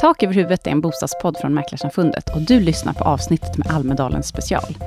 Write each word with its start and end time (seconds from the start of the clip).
Tak 0.00 0.22
över 0.22 0.34
huvudet 0.34 0.66
är 0.66 0.70
en 0.70 0.80
bostadspodd 0.80 1.36
från 1.36 1.54
Mäklarsamfundet 1.54 2.34
och 2.34 2.40
du 2.40 2.60
lyssnar 2.60 2.92
på 2.92 3.04
avsnittet 3.04 3.56
med 3.56 3.70
Almedalen 3.70 4.22
special. 4.22 4.78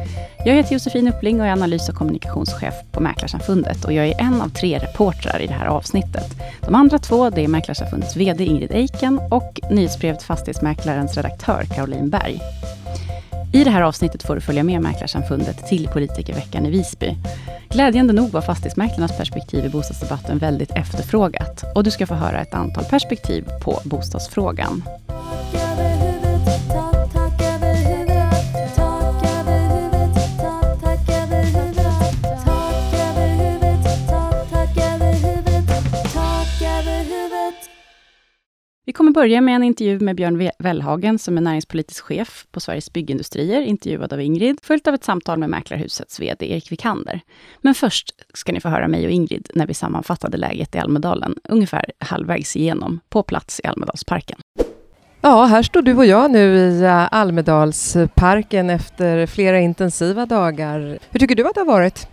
Jag 0.46 0.56
heter 0.56 0.74
Josefin 0.74 1.08
Uppling 1.08 1.42
och 1.42 1.48
är 1.48 1.52
analys 1.52 1.90
och 1.90 1.96
kommunikationschef 1.96 2.74
på 2.92 3.00
Mäklarsamfundet 3.00 3.86
och 3.86 3.94
jag 3.94 4.08
är 4.08 4.22
en 4.22 4.42
av 4.42 4.50
tre 4.50 4.80
reportrar 4.80 5.42
i 5.42 5.48
det 5.48 5.54
här 5.54 5.66
avsnittet. 5.66 6.42
De 6.62 6.76
andra 6.76 7.00
två 7.00 7.30
det 7.30 7.44
är 7.44 7.48
Mäklarsamfundets 7.48 8.16
VD 8.16 8.46
Ingrid 8.46 8.72
Eiken 8.72 9.20
och 9.32 9.60
nyhetsbrevet 9.72 10.24
Fastighetsmäklarens 10.24 11.18
redaktör 11.18 11.64
Caroline 11.76 12.10
Berg. 12.10 12.42
I 13.54 13.64
det 13.64 13.70
här 13.70 13.82
avsnittet 13.82 14.24
får 14.24 14.36
du 14.36 14.42
följa 14.42 14.64
med 14.64 14.82
Mäklarsamfundet 14.82 15.68
till 15.68 15.88
politikerveckan 15.88 16.66
i 16.66 16.70
Visby. 16.70 17.16
Glädjande 17.72 18.14
nog 18.14 18.30
var 18.30 18.42
fastighetsmäklarnas 18.42 19.18
perspektiv 19.18 19.66
i 19.66 19.70
bostadsdebatten 19.70 20.38
väldigt 20.38 20.72
efterfrågat 20.72 21.64
och 21.76 21.84
du 21.84 21.92
ska 21.92 22.08
få 22.08 22.14
höra 22.14 22.42
ett 22.42 22.54
antal 22.54 22.84
perspektiv 22.84 23.46
på 23.64 23.80
bostadsfrågan. 23.84 24.84
Vi 39.24 39.42
med 39.42 39.56
en 39.56 39.64
intervju 39.64 40.00
med 40.00 40.16
Björn 40.16 40.50
Wellhagen, 40.60 41.20
som 41.20 41.38
är 41.38 41.42
näringspolitisk 41.42 42.04
chef 42.04 42.46
på 42.52 42.60
Sveriges 42.60 42.94
Byggindustrier, 42.94 43.62
intervjuad 43.62 44.14
av 44.14 44.22
Ingrid, 44.22 44.60
följt 44.64 44.88
av 44.88 44.94
ett 44.94 45.04
samtal 45.04 45.40
med 45.40 45.50
Mäklarhusets 45.50 46.20
VD 46.20 46.52
Erik 46.52 46.72
Vikander. 46.72 47.22
Men 47.62 47.76
först 47.76 48.16
ska 48.34 48.52
ni 48.52 48.60
få 48.60 48.70
höra 48.70 48.88
mig 48.88 49.06
och 49.06 49.12
Ingrid 49.12 49.50
när 49.54 49.68
vi 49.68 49.74
sammanfattade 49.74 50.38
läget 50.38 50.76
i 50.76 50.78
Almedalen, 50.78 51.36
ungefär 51.44 51.86
halvvägs 52.00 52.56
igenom, 52.56 53.00
på 53.10 53.24
plats 53.24 53.62
i 53.64 53.68
Almedalsparken. 53.68 54.40
Ja, 55.22 55.46
här 55.46 55.64
står 55.64 55.82
du 55.82 55.96
och 55.96 56.06
jag 56.06 56.32
nu 56.32 56.58
i 56.58 56.82
eh, 56.84 57.14
Almedalsparken 57.14 58.70
efter 58.70 59.26
flera 59.26 59.60
intensiva 59.60 60.26
dagar. 60.26 61.00
Hur 61.10 61.20
tycker 61.20 61.36
du 61.36 61.48
att 61.48 61.56
det 61.56 61.62
har 61.62 61.66
varit? 61.66 62.08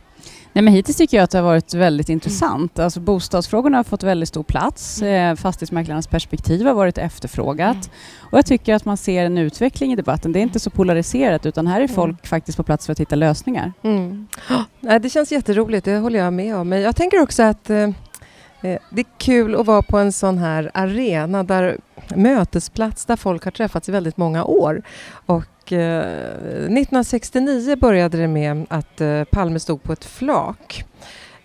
Nej, 0.57 0.63
men 0.63 0.75
hittills 0.75 0.97
tycker 0.97 1.17
jag 1.17 1.25
att 1.25 1.31
det 1.31 1.39
har 1.39 1.45
varit 1.45 1.75
väldigt 1.75 2.09
intressant. 2.09 2.79
Alltså, 2.79 3.01
bostadsfrågorna 3.01 3.77
har 3.77 3.85
fått 3.85 4.03
väldigt 4.03 4.29
stor 4.29 4.43
plats. 4.43 5.03
Mm. 5.03 5.31
Eh, 5.31 5.37
fastighetsmäklarnas 5.37 6.07
perspektiv 6.07 6.67
har 6.67 6.75
varit 6.75 6.99
efterfrågat. 6.99 7.77
Mm. 7.77 7.89
Och 8.21 8.39
jag 8.39 8.47
tycker 8.47 8.75
att 8.75 8.85
man 8.85 8.97
ser 8.97 9.25
en 9.25 9.39
utveckling 9.39 9.93
i 9.93 9.97
debatten. 9.97 10.33
Det 10.33 10.39
är 10.39 10.43
inte 10.43 10.61
så 10.61 10.71
polariserat 10.71 11.47
utan 11.47 11.67
här 11.67 11.81
är 11.81 11.89
folk 11.89 12.11
mm. 12.11 12.17
faktiskt 12.23 12.57
på 12.57 12.63
plats 12.63 12.87
för 12.87 12.93
att 12.93 13.01
hitta 13.01 13.17
lösningar. 13.17 13.73
Mm. 13.83 14.27
Oh, 14.51 14.99
det 14.99 15.11
känns 15.11 15.33
jätteroligt, 15.33 15.85
det 15.85 15.99
håller 15.99 16.19
jag 16.19 16.33
med 16.33 16.57
om. 16.57 16.69
Men 16.69 16.81
jag 16.81 16.97
tänker 16.97 17.23
också 17.23 17.43
att 17.43 17.71
eh, 17.71 17.79
eh, 17.79 18.79
det 18.91 19.01
är 19.01 19.19
kul 19.19 19.55
att 19.55 19.67
vara 19.67 19.83
på 19.83 19.99
en 19.99 20.13
sån 20.13 20.39
här 20.39 20.71
arena 20.75 21.43
där 21.43 21.79
mötesplats 22.15 23.05
där 23.05 23.17
folk 23.17 23.45
har 23.45 23.51
träffats 23.51 23.89
i 23.89 23.93
väldigt 23.93 24.17
många 24.17 24.45
år. 24.45 24.83
Och 25.27 25.45
1969 25.73 27.71
eh, 27.71 27.77
började 27.77 28.19
det 28.19 28.29
med 28.29 28.67
att 28.69 29.01
eh, 29.01 29.25
Palme 29.25 29.61
stod 29.61 29.83
på 29.83 29.93
ett 29.93 30.05
flak. 30.05 30.85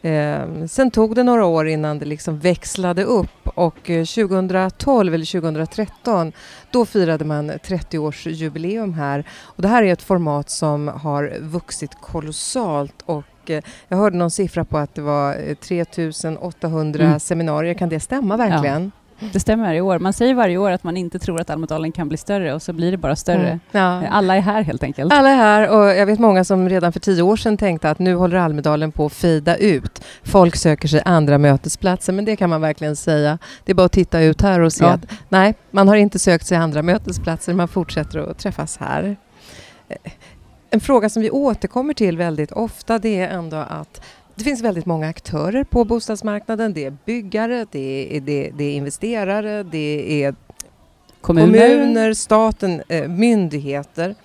Eh, 0.02 0.66
sen 0.68 0.92
tog 0.92 1.16
det 1.16 1.24
några 1.24 1.46
år 1.46 1.68
innan 1.68 2.00
det 2.00 2.06
liksom 2.06 2.40
växlade 2.40 3.04
upp 3.04 3.48
och 3.48 3.84
2012 3.84 5.14
eller 5.14 5.42
2013 5.42 6.32
då 6.72 6.86
firade 6.86 7.26
man 7.26 7.52
30-årsjubileum 7.52 8.94
här. 8.94 9.28
Och 9.42 9.62
det 9.62 9.68
här 9.68 9.84
är 9.84 9.94
ett 9.94 10.02
format 10.02 10.50
som 10.50 10.88
har 10.88 11.38
vuxit 11.40 11.92
kolossalt 12.02 12.96
och 13.06 13.26
jag 13.88 13.98
hörde 13.98 14.18
någon 14.18 14.32
siffra 14.32 14.66
på 14.66 14.78
att 14.78 14.96
det 14.96 15.02
var 15.02 15.56
3800 15.56 17.04
mm. 17.04 17.20
seminarier. 17.20 17.74
Kan 17.74 17.90
det 17.90 18.00
stämma 18.00 18.38
verkligen? 18.38 18.84
Ja. 18.84 19.01
Det 19.34 19.40
stämmer 19.40 19.74
i 19.74 19.82
år. 19.82 20.00
Man 20.00 20.14
säger 20.14 20.34
varje 20.34 20.58
år 20.58 20.72
att 20.72 20.84
man 20.84 20.98
inte 20.98 21.20
tror 21.20 21.42
att 21.42 21.50
Almedalen 21.50 21.92
kan 21.92 22.08
bli 22.08 22.18
större 22.18 22.54
och 22.54 22.62
så 22.62 22.74
blir 22.74 22.92
det 22.92 22.98
bara 22.98 23.16
större. 23.16 23.48
Mm. 23.48 23.60
Ja. 23.72 24.08
Alla 24.08 24.36
är 24.36 24.42
här 24.42 24.62
helt 24.62 24.84
enkelt. 24.84 25.14
Alla 25.14 25.30
är 25.30 25.36
här 25.36 25.70
och 25.70 25.86
jag 25.86 26.06
vet 26.06 26.20
många 26.20 26.44
som 26.44 26.70
redan 26.70 26.94
för 26.94 27.00
tio 27.00 27.22
år 27.22 27.36
sedan 27.36 27.58
tänkte 27.58 27.90
att 27.90 28.00
nu 28.00 28.16
håller 28.16 28.38
Almedalen 28.38 28.92
på 28.92 29.06
att 29.06 29.14
fida 29.14 29.56
ut. 29.58 30.04
Folk 30.24 30.56
söker 30.56 30.88
sig 30.88 31.02
andra 31.06 31.38
mötesplatser 31.38 32.14
men 32.14 32.26
det 32.26 32.36
kan 32.36 32.50
man 32.50 32.62
verkligen 32.62 32.96
säga. 32.96 33.38
Det 33.66 33.72
är 33.72 33.76
bara 33.76 33.86
att 33.86 33.92
titta 33.92 34.22
ut 34.22 34.42
här 34.42 34.60
och 34.60 34.74
se 34.74 34.84
ja. 34.84 34.90
att 34.90 35.06
nej, 35.30 35.56
man 35.72 35.88
har 35.88 35.96
inte 35.96 36.20
sökt 36.20 36.48
sig 36.48 36.58
andra 36.58 36.82
mötesplatser, 36.82 37.54
man 37.54 37.68
fortsätter 37.68 38.20
att 38.20 38.38
träffas 38.38 38.78
här. 38.78 39.16
En 40.70 40.80
fråga 40.80 41.10
som 41.10 41.22
vi 41.22 41.32
återkommer 41.32 41.94
till 41.94 42.18
väldigt 42.18 42.52
ofta 42.52 43.00
det 43.00 43.20
är 43.20 43.30
ändå 43.30 43.58
att 43.58 44.02
det 44.42 44.46
finns 44.46 44.62
väldigt 44.62 44.86
många 44.86 45.08
aktörer 45.08 45.64
på 45.64 45.86
bostadsmarknaden. 45.86 46.74
Det 46.74 46.86
är 46.86 46.98
byggare, 47.06 47.66
det 47.72 48.18
är, 48.18 48.22
det, 48.22 48.52
det 48.58 48.64
är 48.64 48.74
investerare, 48.74 49.64
det 49.64 50.24
är 50.24 50.36
kommuner, 51.22 51.70
kommuner 51.70 52.14
staten, 52.14 52.84
eh, 52.88 53.08
myndigheter. 53.08 54.16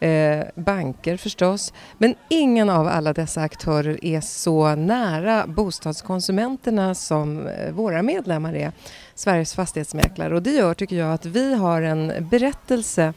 Eh, 0.00 0.44
banker 0.54 1.16
förstås. 1.16 1.72
Men 1.98 2.14
ingen 2.28 2.70
av 2.70 2.86
alla 2.88 3.12
dessa 3.12 3.40
aktörer 3.40 4.04
är 4.04 4.20
så 4.20 4.74
nära 4.74 5.46
bostadskonsumenterna 5.46 6.94
som 6.94 7.46
eh, 7.46 7.72
våra 7.72 8.02
medlemmar 8.02 8.54
är, 8.54 8.72
Sveriges 9.14 9.54
fastighetsmäklare. 9.54 10.34
Och 10.34 10.42
det 10.42 10.50
gör, 10.50 10.74
tycker 10.74 10.96
jag, 10.96 11.12
att 11.12 11.26
vi 11.26 11.54
har 11.54 11.82
en 11.82 12.28
berättelse 12.30 13.14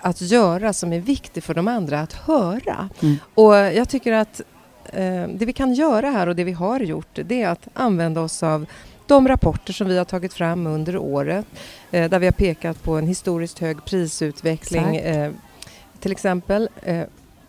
att 0.00 0.20
göra 0.20 0.72
som 0.72 0.92
är 0.92 1.00
viktig 1.00 1.42
för 1.42 1.54
de 1.54 1.68
andra 1.68 2.00
att 2.00 2.12
höra. 2.12 2.88
Mm. 3.02 3.16
Och 3.34 3.54
jag 3.54 3.88
tycker 3.88 4.12
att 4.12 4.42
det 5.28 5.44
vi 5.46 5.52
kan 5.52 5.74
göra 5.74 6.10
här 6.10 6.26
och 6.26 6.36
det 6.36 6.44
vi 6.44 6.52
har 6.52 6.80
gjort 6.80 7.18
det 7.24 7.42
är 7.42 7.48
att 7.48 7.68
använda 7.74 8.20
oss 8.20 8.42
av 8.42 8.66
de 9.08 9.28
rapporter 9.28 9.72
som 9.72 9.88
vi 9.88 9.98
har 9.98 10.04
tagit 10.04 10.34
fram 10.34 10.66
under 10.66 10.96
året 10.96 11.46
eh, 11.90 12.10
där 12.10 12.18
vi 12.18 12.26
har 12.26 12.32
pekat 12.32 12.82
på 12.82 12.96
en 12.96 13.06
historiskt 13.06 13.58
hög 13.58 13.84
prisutveckling 13.84 14.96
eh, 14.96 15.32
till 16.00 16.12
exempel 16.12 16.68
eh, 16.82 17.02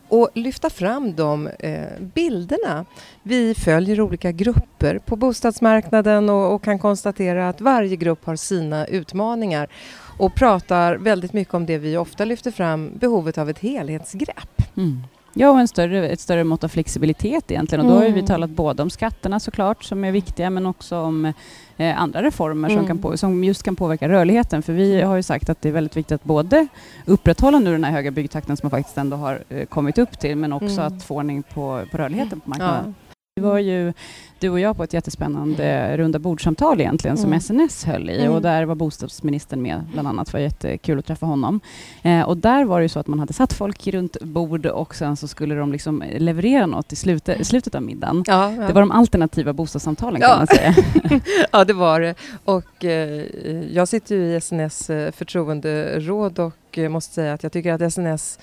och 0.08 0.30
lyfta 0.34 0.70
fram 0.70 1.16
de 1.16 1.48
eh, 1.48 1.88
bilderna. 2.00 2.86
Vi 3.24 3.56
följer 3.56 4.02
olika 4.02 4.32
grupper 4.32 5.00
på 5.00 5.16
bostadsmarknaden 5.16 6.30
och, 6.30 6.54
och, 6.54 6.64
kan 6.64 6.80
konstatera 6.80 7.50
att 7.50 7.62
varje 7.62 7.96
grupp 7.96 8.26
har 8.26 8.36
sina 8.36 8.86
utmaningar 8.86 9.68
och 10.18 10.36
pratar 10.36 10.96
väldigt 10.96 11.34
mycket 11.34 11.54
om 11.54 11.66
det 11.66 11.78
vi 11.78 11.98
ofta 11.98 12.26
lyfter 12.26 12.52
fram, 12.52 12.92
behovet 13.00 13.38
av 13.38 13.50
ett 13.50 13.60
helhetsgrepp. 13.60 14.78
Mm. 14.78 15.04
Ja, 15.34 15.50
och 15.50 15.60
en 15.60 15.68
större, 15.68 16.10
ett 16.10 16.20
större 16.20 16.44
mått 16.44 16.64
av 16.64 16.68
flexibilitet 16.68 17.52
egentligen. 17.52 17.86
Och 17.86 17.92
då 17.92 17.98
har 17.98 18.06
vi 18.06 18.10
mm. 18.10 18.26
talat 18.26 18.50
både 18.50 18.84
om 18.84 18.90
skatterna 18.90 19.40
såklart, 19.40 19.84
som 19.84 20.04
är 20.04 20.12
viktiga, 20.12 20.50
men 20.50 20.66
också 20.66 20.98
om 20.98 21.34
eh, 21.78 22.02
andra 22.02 22.24
reformer 22.24 22.70
mm. 22.70 22.80
som, 22.80 22.88
kan 22.88 22.98
på, 22.98 23.18
som 23.18 23.44
just 23.44 23.64
kan 23.64 23.76
påverka 23.76 24.10
rörligheten. 24.10 24.62
För 24.62 24.74
vi 24.74 25.02
har 25.02 25.16
ju 25.16 25.24
sagt 25.24 25.50
att 25.50 25.62
det 25.62 25.70
är 25.70 25.74
väldigt 25.74 25.98
viktigt 25.98 26.16
att 26.16 26.24
både 26.24 26.68
upprätthålla 27.06 27.60
nu 27.60 27.72
den 27.72 27.84
här 27.84 27.92
höga 27.92 28.12
byggtakten 28.12 28.58
som 28.58 28.68
man 28.68 28.72
faktiskt 28.72 28.98
ändå 28.98 29.18
har 29.18 29.44
eh, 29.50 29.66
kommit 29.66 29.98
upp 29.98 30.20
till, 30.20 30.36
men 30.36 30.54
också 30.54 30.82
mm. 30.82 30.88
att 30.88 31.04
få 31.04 31.16
ordning 31.16 31.44
på, 31.44 31.84
på 31.92 31.98
rörligheten 31.98 32.40
på 32.40 32.50
marknaden. 32.50 32.96
Ja. 32.98 33.09
Vi 33.40 33.46
var 33.46 33.60
ju 33.60 33.94
du 34.40 34.50
och 34.50 34.60
jag 34.60 34.78
på 34.78 34.84
ett 34.84 34.94
jättespännande 34.94 35.98
runda 35.98 36.20
bordsamtal 36.20 36.82
egentligen 36.82 37.18
mm. 37.18 37.40
som 37.40 37.58
SNS 37.58 37.86
höll 37.86 38.10
i 38.10 38.20
mm. 38.20 38.34
och 38.34 38.42
där 38.42 38.66
var 38.66 38.76
bostadsministern 38.76 39.62
med 39.62 39.86
bland 39.94 40.08
annat. 40.08 40.28
Det 40.28 40.34
var 40.34 40.40
jättekul 40.40 41.00
att 41.00 41.06
träffa 41.06 41.26
honom. 41.26 41.60
Eh, 42.02 42.22
och 42.22 42.38
där 42.38 42.66
var 42.66 42.80
det 42.80 42.84
ju 42.84 42.90
så 42.90 43.00
att 43.00 43.08
man 43.08 43.20
hade 43.20 43.34
satt 43.34 43.54
folk 43.54 43.88
runt 43.88 44.22
bord 44.22 44.66
och 44.66 44.96
sen 44.96 45.18
så 45.18 45.28
skulle 45.28 45.56
de 45.56 45.72
liksom 45.72 46.04
leverera 46.18 46.66
något 46.66 46.94
i 46.94 46.96
slutet, 46.96 47.48
slutet 47.48 47.76
av 47.76 47.82
middagen. 47.82 48.24
Ja, 48.28 48.52
ja. 48.52 48.68
Det 48.68 48.74
var 48.74 48.82
de 48.82 48.92
alternativa 48.92 49.54
bostadssamtalen 49.54 50.22
kan 50.22 50.30
ja. 50.30 50.38
man 50.38 50.48
säga. 50.48 50.76
ja, 51.52 51.66
det 51.66 51.74
var 51.74 52.00
det. 52.00 52.16
Och 52.46 52.86
eh, 52.86 53.26
jag 53.72 53.88
sitter 53.88 54.16
ju 54.16 54.36
i 54.36 54.42
SNS 54.42 54.90
eh, 54.90 55.12
förtroenderåd 55.12 56.40
och 56.40 56.78
eh, 56.78 56.90
måste 56.90 57.14
säga 57.14 57.34
att 57.34 57.44
jag 57.44 57.52
tycker 57.52 57.74
att 57.74 57.94
SNS 57.94 58.40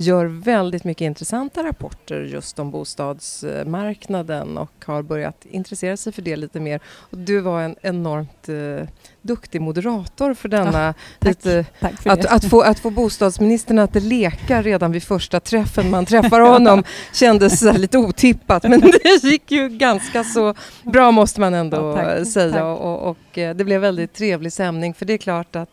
gör 0.00 0.24
väldigt 0.24 0.84
mycket 0.84 1.04
intressanta 1.04 1.64
rapporter 1.64 2.20
just 2.20 2.58
om 2.58 2.70
bostadsmarknaden 2.70 4.58
och 4.58 4.72
har 4.84 5.02
börjat 5.02 5.46
intressera 5.50 5.96
sig 5.96 6.12
för 6.12 6.22
det 6.22 6.36
lite 6.36 6.60
mer. 6.60 6.80
Och 6.86 7.18
du 7.18 7.40
var 7.40 7.62
en 7.62 7.76
enormt 7.82 8.48
uh, 8.48 8.82
duktig 9.22 9.60
moderator 9.60 10.34
för 10.34 10.48
denna. 10.48 10.86
Ja, 10.86 10.94
tack. 11.18 11.28
Lite, 11.28 11.64
tack 11.80 12.02
för 12.02 12.10
att, 12.10 12.26
att, 12.26 12.44
få, 12.44 12.60
att 12.60 12.78
få 12.78 12.90
bostadsministern 12.90 13.78
att 13.78 13.94
leka 13.94 14.62
redan 14.62 14.92
vid 14.92 15.02
första 15.02 15.40
träffen 15.40 15.90
man 15.90 16.06
träffar 16.06 16.40
honom 16.40 16.84
kändes 17.12 17.62
lite 17.62 17.98
otippat 17.98 18.62
men 18.62 18.80
det 19.04 19.24
gick 19.24 19.50
ju 19.50 19.68
ganska 19.68 20.24
så 20.24 20.54
bra 20.82 21.10
måste 21.10 21.40
man 21.40 21.54
ändå 21.54 21.76
ja, 21.76 21.96
tack, 21.96 22.28
säga 22.28 22.64
och, 22.66 22.92
och, 22.92 23.10
och, 23.10 23.38
eh, 23.38 23.56
det 23.56 23.64
blev 23.64 23.80
väldigt 23.80 24.12
trevlig 24.12 24.52
stämning 24.52 24.94
för 24.94 25.06
det 25.06 25.12
är 25.12 25.18
klart 25.18 25.56
att 25.56 25.70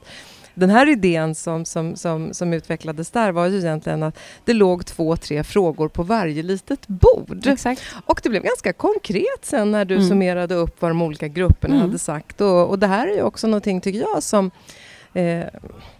den 0.57 0.69
här 0.69 0.89
idén 0.89 1.35
som, 1.35 1.65
som, 1.65 1.95
som, 1.95 2.33
som 2.33 2.53
utvecklades 2.53 3.11
där 3.11 3.31
var 3.31 3.47
ju 3.47 3.57
egentligen 3.57 4.03
att 4.03 4.19
det 4.45 4.53
låg 4.53 4.85
två, 4.85 5.15
tre 5.15 5.43
frågor 5.43 5.87
på 5.87 6.03
varje 6.03 6.43
litet 6.43 6.87
bord. 6.87 7.47
Exakt. 7.47 7.81
Och 8.05 8.19
det 8.23 8.29
blev 8.29 8.43
ganska 8.43 8.73
konkret 8.73 9.39
sen 9.41 9.71
när 9.71 9.85
du 9.85 9.95
mm. 9.95 10.07
summerade 10.07 10.55
upp 10.55 10.81
vad 10.81 10.91
de 10.91 11.01
olika 11.01 11.27
grupperna 11.27 11.75
mm. 11.75 11.87
hade 11.87 11.99
sagt. 11.99 12.41
Och, 12.41 12.69
och 12.69 12.79
det 12.79 12.87
här 12.87 13.07
är 13.07 13.15
ju 13.15 13.21
också 13.21 13.47
någonting, 13.47 13.81
tycker 13.81 13.99
jag, 13.99 14.23
som 14.23 14.51
eh, 15.13 15.45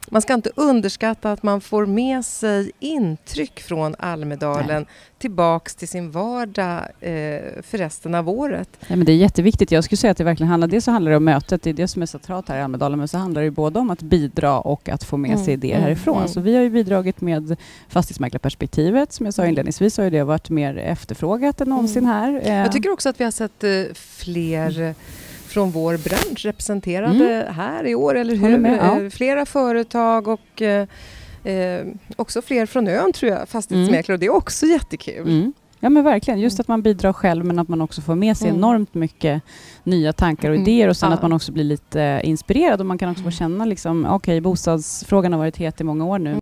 man 0.10 0.22
ska 0.22 0.34
inte 0.34 0.50
underskatta 0.56 1.32
att 1.32 1.44
man 1.44 1.62
får 1.62 1.86
med 1.86 2.26
sig 2.26 2.72
intryck 2.80 3.60
från 3.60 3.96
Almedalen 4.00 4.84
Nej. 4.84 4.86
tillbaks 5.18 5.76
till 5.76 5.88
sin 5.88 6.12
vardag 6.12 6.80
eh, 7.00 7.62
för 7.62 7.78
resten 7.78 8.16
av 8.16 8.30
året. 8.30 8.70
Ja, 8.80 8.96
men 8.96 9.06
det 9.06 9.12
är 9.12 9.16
jätteviktigt. 9.16 9.72
Jag 9.72 9.84
skulle 9.84 9.98
säga 9.98 10.12
att 10.12 10.18
det 10.18 10.24
verkligen 10.24 10.50
handlar, 10.50 10.68
dels 10.68 10.86
så 10.86 10.92
handlar 10.92 11.12
det 11.12 11.18
om 11.18 11.24
mötet, 11.24 11.62
det 11.62 11.70
är 11.70 11.74
det 11.74 11.88
som 11.88 12.02
är 12.02 12.06
centralt 12.06 12.50
här 12.50 12.58
i 12.58 12.62
Almedalen, 12.62 13.00
men 13.00 13.08
så 13.08 13.18
handlar 13.18 13.42
det 13.42 13.52
både 13.52 13.80
om 13.80 13.90
att 13.90 14.02
bidra 14.02 14.60
och 14.60 14.90
att 14.90 15.04
få 15.04 15.18
med 15.18 15.32
mm, 15.32 15.46
sig 15.46 15.54
idéer 15.54 15.76
mm, 15.76 15.84
härifrån. 15.84 16.18
Mm. 16.18 16.28
Så 16.28 16.40
vi 16.40 16.56
har 16.56 16.64
ju 16.64 16.70
bidragit 16.70 17.22
med 17.22 17.56
fastighetsmäklarperspektivet, 17.90 19.14
som 19.14 19.26
jag 19.26 19.34
sa 19.34 19.42
mm. 19.42 19.50
inledningsvis 19.50 19.98
har 19.98 20.10
det 20.10 20.24
varit 20.24 20.50
mer 20.50 20.78
efterfrågat 20.78 21.62
än 21.62 21.70
någonsin 21.70 22.04
mm. 22.04 22.14
här. 22.14 22.62
Jag 22.62 22.72
tycker 22.72 22.92
också 22.92 23.10
att 23.10 23.20
vi 23.20 23.24
har 23.24 23.32
sett 23.32 23.64
eh, 23.64 23.94
fler 23.94 24.96
från 25.58 25.72
vår 25.72 25.98
bransch 25.98 26.46
representerade 26.46 27.42
mm. 27.42 27.54
här 27.54 27.88
i 27.88 27.96
år, 27.96 28.16
eller 28.16 28.36
hur? 28.36 28.58
Med, 28.58 28.80
ja. 28.82 29.02
Eh, 29.02 29.10
flera 29.10 29.46
företag 29.46 30.28
och 30.28 30.62
eh, 30.62 30.88
eh, 31.44 31.86
också 32.16 32.42
fler 32.42 32.66
från 32.66 32.88
ön 32.88 33.14
tror 33.14 33.32
jag, 33.32 33.50
fastighetsmäklare, 33.50 34.14
mm. 34.14 34.16
och 34.16 34.20
det 34.20 34.26
är 34.26 34.36
också 34.36 34.66
jättekul. 34.66 35.28
Mm. 35.28 35.54
Ja 35.80 35.90
men 35.90 36.04
verkligen, 36.04 36.40
just 36.40 36.60
att 36.60 36.68
man 36.68 36.82
bidrar 36.82 37.14
själv 37.14 37.46
men 37.46 37.60
att 37.60 37.68
man 37.68 37.82
också 37.82 38.02
får 38.02 38.16
med 38.16 38.38
sig 38.38 38.50
mm. 38.50 38.60
enormt 38.60 38.94
mycket 38.94 39.42
nya 39.84 40.14
tankar 40.14 40.50
och 40.50 40.56
mm. 40.56 40.68
idéer 40.68 40.88
och 40.88 40.98
sen 40.98 41.10
ja. 41.10 41.16
att 41.16 41.22
man 41.22 41.34
också 41.34 41.52
blir 41.52 41.64
lite 41.64 42.22
inspirerad 42.24 42.80
och 42.80 42.86
man 42.86 42.98
kan 42.98 43.12
också 43.12 43.24
få 43.24 43.32
känna 43.32 43.66
liksom, 43.66 44.06
okej 44.06 44.16
okay, 44.16 44.42
bostadsfrågan 44.42 45.34
har 45.34 45.40
varit 45.40 45.58
het 45.58 45.82
i 45.82 45.84
många 45.84 46.06
år 46.06 46.20
nu. 46.20 46.40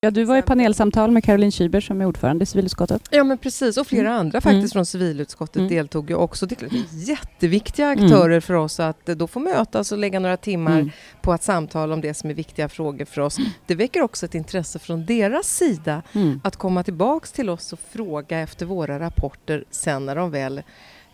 Ja, 0.00 0.10
du 0.10 0.24
var 0.24 0.36
i 0.36 0.42
panelsamtal 0.42 1.10
med 1.10 1.24
Caroline 1.24 1.50
Schüber 1.50 1.80
som 1.80 2.00
är 2.00 2.04
ordförande 2.04 2.42
i 2.42 2.46
civilutskottet. 2.46 3.02
Ja, 3.10 3.24
men 3.24 3.38
precis. 3.38 3.76
Och 3.76 3.86
flera 3.86 4.08
mm. 4.08 4.20
andra 4.20 4.40
faktiskt 4.40 4.62
mm. 4.62 4.68
från 4.70 4.86
civilutskottet 4.86 5.56
mm. 5.56 5.68
deltog 5.68 6.10
ju 6.10 6.16
också. 6.16 6.46
Det 6.46 6.62
är 6.62 6.68
jätteviktiga 6.90 7.86
mm. 7.86 8.04
aktörer 8.04 8.30
mm. 8.30 8.42
för 8.42 8.54
oss 8.54 8.80
att 8.80 9.06
då 9.06 9.26
få 9.26 9.40
mötas 9.40 9.92
och 9.92 9.98
lägga 9.98 10.20
några 10.20 10.36
timmar 10.36 10.78
mm. 10.78 10.90
på 11.22 11.32
att 11.32 11.42
samtala 11.42 11.94
om 11.94 12.00
det 12.00 12.14
som 12.14 12.30
är 12.30 12.34
viktiga 12.34 12.68
frågor 12.68 13.04
för 13.04 13.20
oss. 13.20 13.36
Det 13.66 13.74
väcker 13.74 14.02
också 14.02 14.26
ett 14.26 14.34
intresse 14.34 14.78
från 14.78 15.06
deras 15.06 15.56
sida 15.56 16.02
att 16.42 16.56
komma 16.56 16.82
tillbaks 16.82 17.32
till 17.32 17.50
oss 17.50 17.72
och 17.72 17.80
fråga 17.90 18.38
efter 18.38 18.66
våra 18.66 19.00
rapporter 19.00 19.64
sen 19.70 20.06
när 20.06 20.16
de 20.16 20.30
väl 20.30 20.58
Eh, 20.58 20.62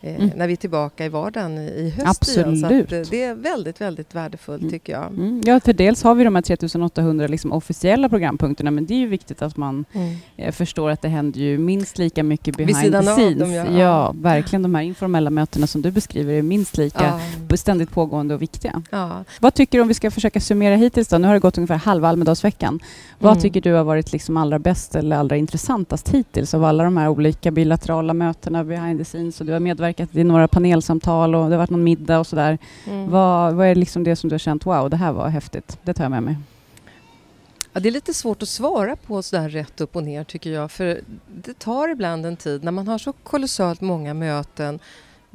mm. 0.08 0.30
när 0.36 0.46
vi 0.46 0.52
är 0.52 0.56
tillbaka 0.56 1.04
i 1.04 1.08
vardagen 1.08 1.58
i 1.58 1.92
höst 1.96 2.08
Absolut. 2.08 2.46
Igen. 2.46 2.86
Så 2.88 2.96
eh, 2.96 3.02
det 3.10 3.22
är 3.22 3.34
väldigt, 3.34 3.80
väldigt 3.80 4.14
värdefullt 4.14 4.60
mm. 4.60 4.72
tycker 4.72 4.92
jag. 4.92 5.06
Mm. 5.06 5.42
Ja, 5.46 5.60
för 5.60 5.72
dels 5.72 6.02
har 6.02 6.14
vi 6.14 6.24
de 6.24 6.34
här 6.34 6.42
3800 6.42 7.26
liksom 7.26 7.52
officiella 7.52 8.08
programpunkterna, 8.08 8.70
men 8.70 8.86
det 8.86 8.94
är 8.94 8.98
ju 8.98 9.06
viktigt 9.06 9.42
att 9.42 9.56
man 9.56 9.84
mm. 9.92 10.16
eh, 10.36 10.52
förstår 10.52 10.90
att 10.90 11.02
det 11.02 11.08
händer 11.08 11.40
ju 11.40 11.58
minst 11.58 11.98
lika 11.98 12.22
mycket 12.22 12.56
behind 12.56 12.92
the 12.92 13.02
scenes. 13.02 13.38
Dem, 13.38 13.52
ja. 13.52 13.64
ja. 13.70 14.14
verkligen. 14.16 14.62
De 14.62 14.74
här 14.74 14.82
informella 14.82 15.30
mötena 15.30 15.66
som 15.66 15.82
du 15.82 15.90
beskriver 15.90 16.34
är 16.34 16.42
minst 16.42 16.76
lika 16.76 17.20
ja. 17.48 17.56
ständigt 17.56 17.90
pågående 17.90 18.34
och 18.34 18.42
viktiga. 18.42 18.82
Ja. 18.90 19.24
Vad 19.40 19.54
tycker 19.54 19.78
du, 19.78 19.82
om 19.82 19.88
vi 19.88 19.94
ska 19.94 20.10
försöka 20.10 20.40
summera 20.40 20.76
hittills 20.76 21.08
då? 21.08 21.18
Nu 21.18 21.26
har 21.26 21.34
det 21.34 21.40
gått 21.40 21.58
ungefär 21.58 21.76
halva 21.76 22.08
Almedalsveckan. 22.08 22.80
Vad 23.18 23.32
mm. 23.32 23.42
tycker 23.42 23.60
du 23.60 23.72
har 23.72 23.84
varit 23.84 24.12
liksom 24.12 24.36
allra 24.36 24.58
bäst 24.58 24.94
eller 24.94 25.16
allra 25.16 25.36
intressantast 25.36 26.08
hittills 26.08 26.54
av 26.54 26.64
alla 26.64 26.84
de 26.84 26.96
här 26.96 27.08
olika 27.08 27.50
bilaterala 27.50 28.14
mötena 28.14 28.64
behind 28.64 28.98
the 28.98 29.04
scenes? 29.04 29.40
Och 29.40 29.46
du 29.46 29.52
har 29.52 29.60
medverkat 29.60 29.93
medverkat 29.98 30.16
i 30.16 30.24
några 30.24 30.48
panelsamtal 30.48 31.34
och 31.34 31.48
det 31.48 31.54
har 31.54 31.58
varit 31.58 31.70
någon 31.70 31.84
middag 31.84 32.18
och 32.18 32.26
sådär. 32.26 32.58
Mm. 32.86 33.10
Vad, 33.10 33.54
vad 33.54 33.66
är 33.66 33.74
liksom 33.74 34.04
det 34.04 34.16
som 34.16 34.28
du 34.28 34.34
har 34.34 34.38
känt, 34.38 34.66
wow, 34.66 34.90
det 34.90 34.96
här 34.96 35.12
var 35.12 35.28
häftigt, 35.28 35.78
det 35.84 35.94
tar 35.94 36.04
jag 36.04 36.10
med 36.10 36.22
mig? 36.22 36.36
Ja, 37.72 37.80
det 37.80 37.88
är 37.88 37.92
lite 37.92 38.14
svårt 38.14 38.42
att 38.42 38.48
svara 38.48 38.96
på 38.96 39.22
sådär 39.22 39.48
rätt 39.48 39.80
upp 39.80 39.96
och 39.96 40.02
ner 40.02 40.24
tycker 40.24 40.50
jag, 40.50 40.70
för 40.70 41.00
det 41.26 41.58
tar 41.58 41.88
ibland 41.88 42.26
en 42.26 42.36
tid 42.36 42.64
när 42.64 42.72
man 42.72 42.88
har 42.88 42.98
så 42.98 43.12
kolossalt 43.12 43.80
många 43.80 44.14
möten 44.14 44.78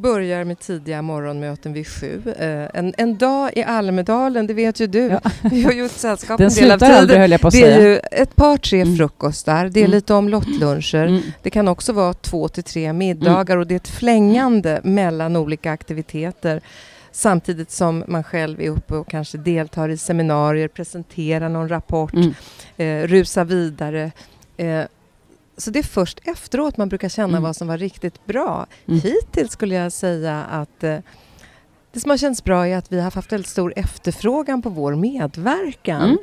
börjar 0.01 0.44
med 0.44 0.60
tidiga 0.60 1.01
morgonmöten 1.01 1.74
vid 1.74 1.88
sju. 1.88 2.22
Eh, 2.40 2.68
en, 2.74 2.94
en 2.98 3.18
dag 3.18 3.51
i 3.56 3.63
Almedalen, 3.63 4.48
det 4.48 4.54
vet 4.54 4.80
ju 4.80 4.88
du. 4.88 5.00
Ja. 5.00 5.22
Vi 5.51 5.63
har 5.63 5.72
gjort 5.72 5.92
sällskap 5.92 6.40
en 6.40 6.50
del 6.50 6.72
av 6.72 6.78
tiden. 6.78 6.96
Aldrig, 6.96 7.19
höll 7.19 7.31
jag 7.31 7.42
på 7.42 7.48
att 7.48 7.54
det 7.54 7.60
säga. 7.60 7.78
är 7.78 7.81
ju 7.81 8.00
ett 8.12 8.36
par, 8.36 8.57
tre 8.57 8.81
mm. 8.81 8.98
frukostar. 8.98 9.69
Det 9.69 9.80
är 9.80 9.86
mm. 9.86 9.92
lite 9.92 10.13
omlottluncher. 10.13 11.06
Mm. 11.06 11.22
Det 11.42 11.50
kan 11.50 11.68
också 11.68 11.94
vara 11.94 12.13
två 12.13 12.48
till 12.48 12.63
tre 12.63 12.94
middagar 12.94 13.56
mm. 13.56 13.60
och 13.60 13.68
det 13.68 13.74
är 13.74 13.80
ett 13.80 13.88
flängande 13.88 14.81
mellan 14.84 15.36
olika 15.36 15.72
aktiviteter 15.72 16.62
samtidigt 17.12 17.72
som 17.72 18.04
man 18.07 18.24
själv 18.24 18.62
är 18.62 18.69
uppe 18.69 18.96
och 18.96 19.07
kanske 19.07 19.38
deltar 19.38 19.90
i 19.90 19.98
seminarier, 19.98 20.68
presenterar 20.68 21.50
någon 21.50 21.69
rapport, 21.69 22.13
mm. 22.13 22.34
eh, 22.78 23.07
rusar 23.07 23.46
vidare. 23.46 24.12
Eh, 24.57 24.84
så 25.60 25.72
det 25.72 25.80
är 25.80 25.84
först 25.84 26.20
efteråt 26.24 26.78
man 26.78 26.90
brukar 26.90 27.10
känna 27.10 27.28
mm. 27.28 27.44
vad 27.44 27.56
som 27.56 27.68
var 27.68 27.78
riktigt 27.78 28.26
bra. 28.26 28.66
Mm. 28.88 29.00
Hittills 29.00 29.52
skulle 29.52 29.76
jag 29.76 29.92
säga 29.92 30.44
att 30.44 30.84
eh, 30.84 30.98
det 31.92 32.00
som 32.00 32.10
har 32.10 32.18
känts 32.18 32.44
bra 32.44 32.68
är 32.68 32.78
att 32.78 32.92
vi 32.92 33.00
har 33.00 33.12
haft 33.12 33.32
väldigt 33.32 33.50
stor 33.50 33.74
efterfrågan 33.76 34.62
på 34.62 34.70
vår 34.70 34.96
medverkan. 34.96 36.02
Mm. 36.02 36.18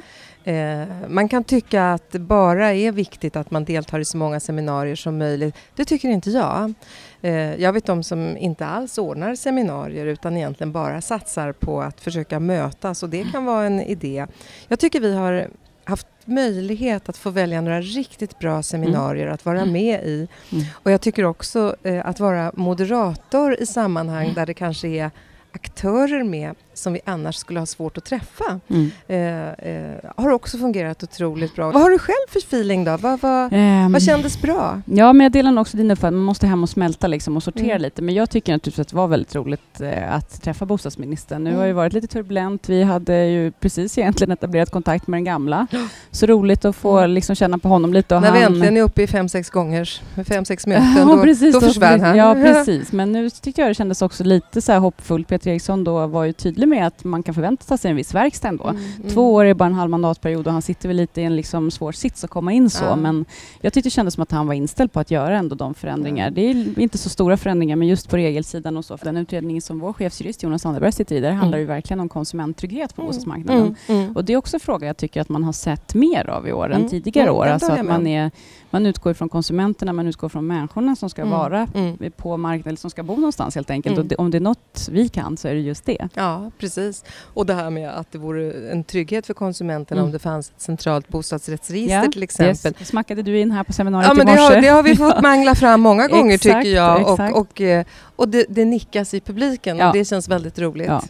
Eh, 0.47 0.89
man 1.09 1.29
kan 1.29 1.45
tycka 1.45 1.93
att 1.93 2.11
det 2.11 2.19
bara 2.19 2.75
är 2.75 2.93
viktigt 2.93 3.37
att 3.37 3.51
man 3.51 3.65
deltar 3.65 4.01
i 4.01 4.05
så 4.05 4.17
många 4.17 4.41
seminarier 4.41 4.97
som 4.97 5.19
möjligt. 5.19 5.57
Det 5.77 5.85
tycker 5.85 6.09
inte 6.09 6.31
jag. 6.31 6.75
Eh, 7.23 7.55
jag 7.55 7.73
vet 7.73 7.87
de 7.87 8.03
som 8.03 8.37
inte 8.37 8.67
alls 8.67 8.99
ordnar 8.99 9.35
seminarier 9.35 10.07
utan 10.07 10.37
egentligen 10.37 10.73
bara 10.73 11.01
satsar 11.01 11.53
på 11.53 11.83
att 11.83 12.01
försöka 12.01 12.41
mötas 12.41 13.03
och 13.03 13.09
det 13.09 13.25
kan 13.33 13.45
vara 13.45 13.67
en 13.67 13.81
idé. 13.81 14.27
Jag 14.69 14.79
tycker 14.79 15.01
vi 15.01 15.15
har 15.15 15.49
haft 15.87 16.07
möjlighet 16.25 17.09
att 17.09 17.17
få 17.17 17.31
välja 17.31 17.61
några 17.61 17.81
riktigt 17.81 18.39
bra 18.39 18.63
seminarier 18.63 19.25
mm. 19.25 19.35
att 19.35 19.45
vara 19.45 19.61
mm. 19.61 19.73
med 19.73 20.05
i. 20.05 20.29
Mm. 20.53 20.65
Och 20.73 20.91
jag 20.91 21.01
tycker 21.01 21.25
också 21.25 21.77
eh, 21.83 22.07
att 22.07 22.21
vara 22.21 22.53
moderator 22.55 23.61
i 23.61 23.67
sammanhang 23.67 24.25
mm. 24.25 24.35
där 24.35 24.47
det 24.47 24.55
kanske 24.55 24.89
är 24.89 25.11
aktörer 25.57 26.25
med 26.25 26.55
som 26.79 26.93
vi 26.93 27.01
annars 27.05 27.37
skulle 27.37 27.59
ha 27.59 27.67
svårt 27.67 27.99
att 27.99 28.05
träffa. 28.05 28.61
Mm. 28.69 28.91
Eh, 29.09 29.69
eh, 29.71 29.97
har 30.17 30.31
också 30.31 30.59
fungerat 30.59 31.03
otroligt 31.03 31.55
bra. 31.55 31.71
Vad 31.71 31.83
har 31.83 31.91
du 31.91 31.99
själv 31.99 32.27
för 32.29 32.39
feeling 32.39 32.85
då? 32.85 32.97
Vad, 32.97 33.21
vad, 33.21 33.53
um, 33.53 33.93
vad 33.93 34.03
kändes 34.03 34.43
bra? 34.43 34.83
Ja, 34.85 35.13
men 35.13 35.25
jag 35.25 35.33
delar 35.33 35.61
också 35.61 35.77
din 35.77 35.91
uppfattning. 35.91 36.19
Man 36.19 36.25
måste 36.25 36.47
hem 36.47 36.63
och 36.63 36.69
smälta 36.69 37.07
liksom 37.07 37.37
och 37.37 37.43
sortera 37.43 37.71
mm. 37.71 37.83
lite. 37.83 38.03
Men 38.03 38.15
jag 38.15 38.31
tycker 38.31 38.53
naturligtvis 38.53 38.81
att 38.81 38.89
det 38.89 38.97
var 38.97 39.09
väldigt 39.09 39.35
roligt 39.35 39.81
eh, 39.81 40.15
att 40.15 40.43
träffa 40.43 40.67
bostadsministern. 40.67 41.45
Nu 41.45 41.51
mm. 41.51 41.61
har 41.61 41.67
det 41.67 41.73
varit 41.73 41.93
lite 41.93 42.07
turbulent. 42.07 42.69
Vi 42.69 42.83
hade 42.83 43.27
ju 43.27 43.51
precis 43.51 43.99
egentligen 43.99 44.33
etablerat 44.33 44.71
kontakt 44.71 45.07
med 45.07 45.19
den 45.19 45.25
gamla. 45.25 45.67
Så 46.11 46.27
roligt 46.27 46.65
att 46.65 46.77
få 46.77 46.99
mm. 46.99 47.11
liksom 47.11 47.37
känna 47.37 47.59
på 47.59 47.69
honom 47.69 47.93
lite. 47.93 48.17
Och 48.17 48.23
När 48.23 48.29
han... 48.29 48.39
vi 48.39 48.45
äntligen 48.45 48.77
är 48.77 48.83
uppe 48.83 49.03
i 49.03 49.07
fem, 49.07 49.29
sex 49.29 49.51
gånger, 49.51 50.01
fem, 50.25 50.45
sex 50.45 50.67
möten, 50.67 50.95
ja, 50.97 51.05
då, 51.05 51.23
precis, 51.23 51.55
då 51.55 51.61
försvann 51.61 52.01
han. 52.01 52.17
Ja, 52.17 52.35
precis. 52.35 52.93
Men 52.93 53.13
nu 53.13 53.31
tyckte 53.31 53.61
jag 53.61 53.71
det 53.71 53.75
kändes 53.75 54.03
också 54.03 54.25
lite 54.25 54.63
så 54.63 54.73
här 54.73 54.79
hoppfullt. 54.79 55.29
Peter 55.29 55.46
Eriksson 55.47 55.85
då 55.85 56.07
var 56.07 56.25
ju 56.25 56.33
tydlig 56.33 56.69
med 56.69 56.87
att 56.87 57.05
man 57.05 57.23
kan 57.23 57.35
förvänta 57.35 57.77
sig 57.77 57.91
en 57.91 57.97
viss 57.97 58.15
verkstad 58.15 58.49
ändå. 58.49 58.69
Mm, 58.69 58.83
mm. 58.99 59.11
Två 59.11 59.35
år 59.35 59.45
är 59.45 59.55
bara 59.55 59.67
en 59.67 59.75
halv 59.75 59.91
mandatperiod 59.91 60.47
och 60.47 60.53
han 60.53 60.63
sitter 60.63 60.89
väl 60.89 60.97
lite 60.97 61.21
i 61.21 61.25
en 61.25 61.37
liksom 61.37 61.71
svår 61.71 61.93
sits 61.93 62.25
att 62.25 62.31
komma 62.31 62.53
in 62.53 62.71
så. 62.71 62.85
Ja. 62.85 62.97
Men 62.97 63.25
jag 63.61 63.73
tyckte 63.73 63.87
det 63.87 63.91
kändes 63.91 64.15
som 64.15 64.23
att 64.23 64.31
han 64.31 64.47
var 64.47 64.55
inställd 64.55 64.93
på 64.93 65.01
att 65.01 65.11
göra 65.11 65.39
ändå 65.39 65.55
de 65.55 65.75
förändringar. 65.75 66.31
Det 66.31 66.41
är 66.41 66.79
inte 66.79 66.99
så 66.99 67.09
stora 67.09 67.37
förändringar, 67.37 67.77
men 67.77 67.89
just 67.89 68.11
på 68.11 68.17
regelsidan 68.17 68.77
och 68.77 68.85
så. 68.85 68.97
För 68.97 69.05
den 69.05 69.17
utredningen 69.17 69.63
som 69.63 69.79
vår 69.79 69.93
chefsjurist 69.93 70.43
Jonas 70.43 70.67
Anderberg 70.67 70.93
sitter 70.93 71.17
i, 71.17 71.21
där 71.21 71.31
handlar 71.31 71.59
mm. 71.59 71.69
det 71.69 71.75
verkligen 71.75 72.01
om 72.01 72.09
konsumenttrygghet 72.09 72.97
på 72.97 73.03
mm. 73.03 73.09
bostadsmarknaden. 73.09 73.77
Mm, 73.87 74.03
mm. 74.03 74.17
Och 74.17 74.25
det 74.25 74.33
är 74.33 74.37
också 74.37 74.57
en 74.57 74.61
fråga 74.61 74.87
jag 74.87 74.97
tycker 74.97 75.21
att 75.21 75.29
man 75.29 75.45
har 75.45 75.53
sett 75.53 75.95
mer 75.95 76.31
av 76.31 76.49
i 76.49 76.53
år 76.53 76.73
än 76.73 76.89
tidigare 76.89 77.31
år. 77.31 77.47
Alltså 77.47 77.73
att 77.73 77.85
man 77.85 78.07
är 78.07 78.31
man 78.71 78.87
utgår 78.87 79.15
från 79.15 79.29
konsumenterna, 79.29 79.93
man 79.93 80.07
utgår 80.07 80.29
från 80.29 80.47
människorna 80.47 80.97
som 80.97 81.11
ska 81.11 81.25
vara 81.25 81.69
på 82.17 82.37
marknaden, 82.37 82.77
som 82.77 82.91
ska 82.91 83.03
bo 83.03 83.17
någonstans 83.17 83.55
helt 83.55 83.71
enkelt. 83.71 83.99
Och 83.99 84.07
det, 84.07 84.17
om 84.17 84.31
det 84.31 84.39
är 84.39 84.41
något 84.41 84.89
vi 84.91 85.09
kan 85.09 85.36
så 85.37 85.49
är 85.49 85.55
det 85.55 85.61
just 85.61 85.85
det. 85.85 86.09
Ja, 86.15 86.51
precis. 86.59 87.05
Och 87.35 87.47
det 87.47 87.55
här 87.55 87.71
med 87.71 87.91
att 87.91 88.13
det 88.13 88.19
vore 88.19 88.71
en 88.71 88.85
trygghet 88.85 89.27
för 89.27 89.35
konsumenterna 89.35 90.01
om 90.01 90.05
mm. 90.05 90.13
det 90.13 90.19
fanns 90.19 90.51
ett 90.51 90.61
centralt 90.61 91.09
bostadsrättsregister 91.09 92.05
ja, 92.05 92.13
till 92.13 92.23
exempel. 92.23 92.75
Det 92.79 92.85
smackade 92.85 93.23
du 93.23 93.39
in 93.39 93.51
här 93.51 93.65
på 93.65 93.73
seminariet 93.73 94.09
ja, 94.09 94.15
men 94.15 94.29
i 94.29 94.31
morse. 94.31 94.49
Det 94.49 94.55
har, 94.55 94.63
det 94.63 94.69
har 94.69 94.83
vi 94.83 94.97
fått 95.13 95.23
mangla 95.23 95.55
fram 95.55 95.81
många 95.81 96.09
gånger 96.09 96.35
exakt, 96.35 96.57
tycker 96.57 96.77
jag. 96.77 97.01
Och, 97.03 97.21
och, 97.21 97.41
och, 97.41 97.61
eh, 97.61 97.85
och 98.17 98.29
det, 98.29 98.47
det, 98.49 98.65
nickas 98.65 99.15
i 99.15 99.21
publiken 99.21 99.79
ja. 99.79 99.89
och 99.89 99.97
det 99.97 100.05
känns 100.05 100.29
väldigt 100.29 100.59
roligt. 100.59 100.87
Ja. 100.87 101.03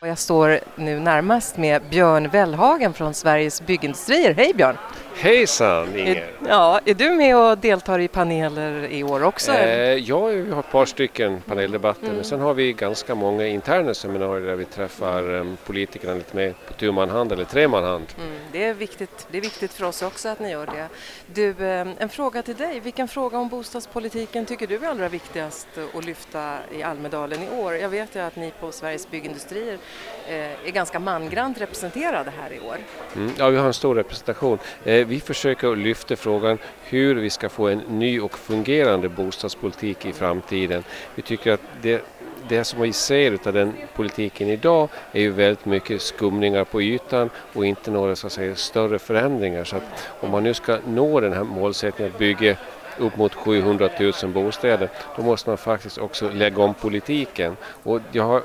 Och 0.00 0.08
jag 0.08 0.18
står 0.18 0.60
nu 0.76 1.00
närmast 1.00 1.56
med 1.56 1.82
Björn 1.90 2.28
Wellhagen 2.28 2.92
från 2.92 3.14
Sveriges 3.14 3.66
Byggindustrier. 3.66 4.34
Hej 4.34 4.52
Björn! 4.54 4.76
Hejsan 5.14 5.96
Inger! 5.96 6.32
Ja, 6.48 6.80
är 6.84 6.94
du 6.94 7.10
med 7.10 7.36
och 7.36 7.58
deltar 7.58 7.98
i 7.98 8.08
paneler 8.08 8.84
i 8.84 9.02
år 9.02 9.22
också? 9.24 9.52
Eh, 9.52 9.94
ja, 9.94 10.26
vi 10.26 10.50
har 10.50 10.60
ett 10.60 10.70
par 10.70 10.86
stycken 10.86 11.40
paneldebatter 11.46 12.04
mm. 12.04 12.16
men 12.16 12.24
sen 12.24 12.40
har 12.40 12.54
vi 12.54 12.72
ganska 12.72 13.14
många 13.14 13.46
interna 13.46 13.94
seminarier 13.94 14.46
där 14.46 14.56
vi 14.56 14.64
träffar 14.64 15.34
um, 15.34 15.56
politikerna 15.66 16.14
lite 16.14 16.36
mer 16.36 16.54
på 16.66 16.72
tu 16.72 16.92
man 16.92 17.10
hand 17.10 17.32
eller 17.32 17.44
tre 17.44 17.68
man 17.68 17.84
hand. 17.84 18.06
Mm, 18.18 18.38
det, 18.52 18.64
är 18.64 18.74
viktigt. 18.74 19.26
det 19.30 19.38
är 19.38 19.42
viktigt 19.42 19.72
för 19.72 19.84
oss 19.84 20.02
också 20.02 20.28
att 20.28 20.40
ni 20.40 20.50
gör 20.50 20.66
det. 20.66 20.88
Du, 21.26 21.66
eh, 21.66 21.86
en 21.98 22.08
fråga 22.08 22.42
till 22.42 22.56
dig. 22.56 22.80
Vilken 22.80 23.08
fråga 23.08 23.38
om 23.38 23.48
bostadspolitiken 23.48 24.46
tycker 24.46 24.66
du 24.66 24.76
är 24.76 24.88
allra 24.88 25.08
viktigast 25.08 25.68
att 25.94 26.04
lyfta 26.04 26.58
i 26.72 26.82
Almedalen 26.82 27.42
i 27.42 27.62
år? 27.62 27.74
Jag 27.74 27.88
vet 27.88 28.16
ju 28.16 28.20
att 28.20 28.36
ni 28.36 28.52
på 28.60 28.72
Sveriges 28.72 29.10
Byggindustrier 29.10 29.78
eh, 30.28 30.66
är 30.66 30.70
ganska 30.70 30.98
mangrant 30.98 31.60
representerade 31.60 32.32
här 32.40 32.52
i 32.52 32.60
år. 32.60 32.76
Mm, 33.16 33.32
ja, 33.38 33.48
vi 33.48 33.56
har 33.56 33.66
en 33.66 33.74
stor 33.74 33.94
representation. 33.94 34.58
Eh, 35.02 35.08
vi 35.08 35.20
försöker 35.20 35.76
lyfta 35.76 36.16
frågan 36.16 36.58
hur 36.82 37.14
vi 37.14 37.30
ska 37.30 37.48
få 37.48 37.68
en 37.68 37.78
ny 37.78 38.20
och 38.20 38.38
fungerande 38.38 39.08
bostadspolitik 39.08 40.06
i 40.06 40.12
framtiden. 40.12 40.84
Vi 41.14 41.22
tycker 41.22 41.52
att 41.52 41.60
det 41.82 42.04
det 42.48 42.64
som 42.64 42.80
vi 42.80 42.92
ser 42.92 43.38
av 43.46 43.52
den 43.52 43.72
politiken 43.94 44.48
idag 44.48 44.88
är 45.12 45.20
ju 45.20 45.30
väldigt 45.30 45.64
mycket 45.64 46.02
skumningar 46.02 46.64
på 46.64 46.82
ytan 46.82 47.30
och 47.52 47.66
inte 47.66 47.90
några 47.90 48.16
så 48.16 48.26
att 48.26 48.32
säga, 48.32 48.54
större 48.54 48.98
förändringar. 48.98 49.64
Så 49.64 49.76
att 49.76 50.08
om 50.20 50.30
man 50.30 50.42
nu 50.42 50.54
ska 50.54 50.78
nå 50.86 51.20
den 51.20 51.32
här 51.32 51.44
målsättningen 51.44 52.12
att 52.12 52.18
bygga 52.18 52.56
upp 52.98 53.16
mot 53.16 53.34
700 53.34 53.88
000 54.00 54.12
bostäder, 54.32 54.88
då 55.16 55.22
måste 55.22 55.50
man 55.50 55.58
faktiskt 55.58 55.98
också 55.98 56.30
lägga 56.30 56.62
om 56.62 56.74
politiken. 56.74 57.56
Och 57.82 58.00
jag 58.12 58.24
har 58.24 58.42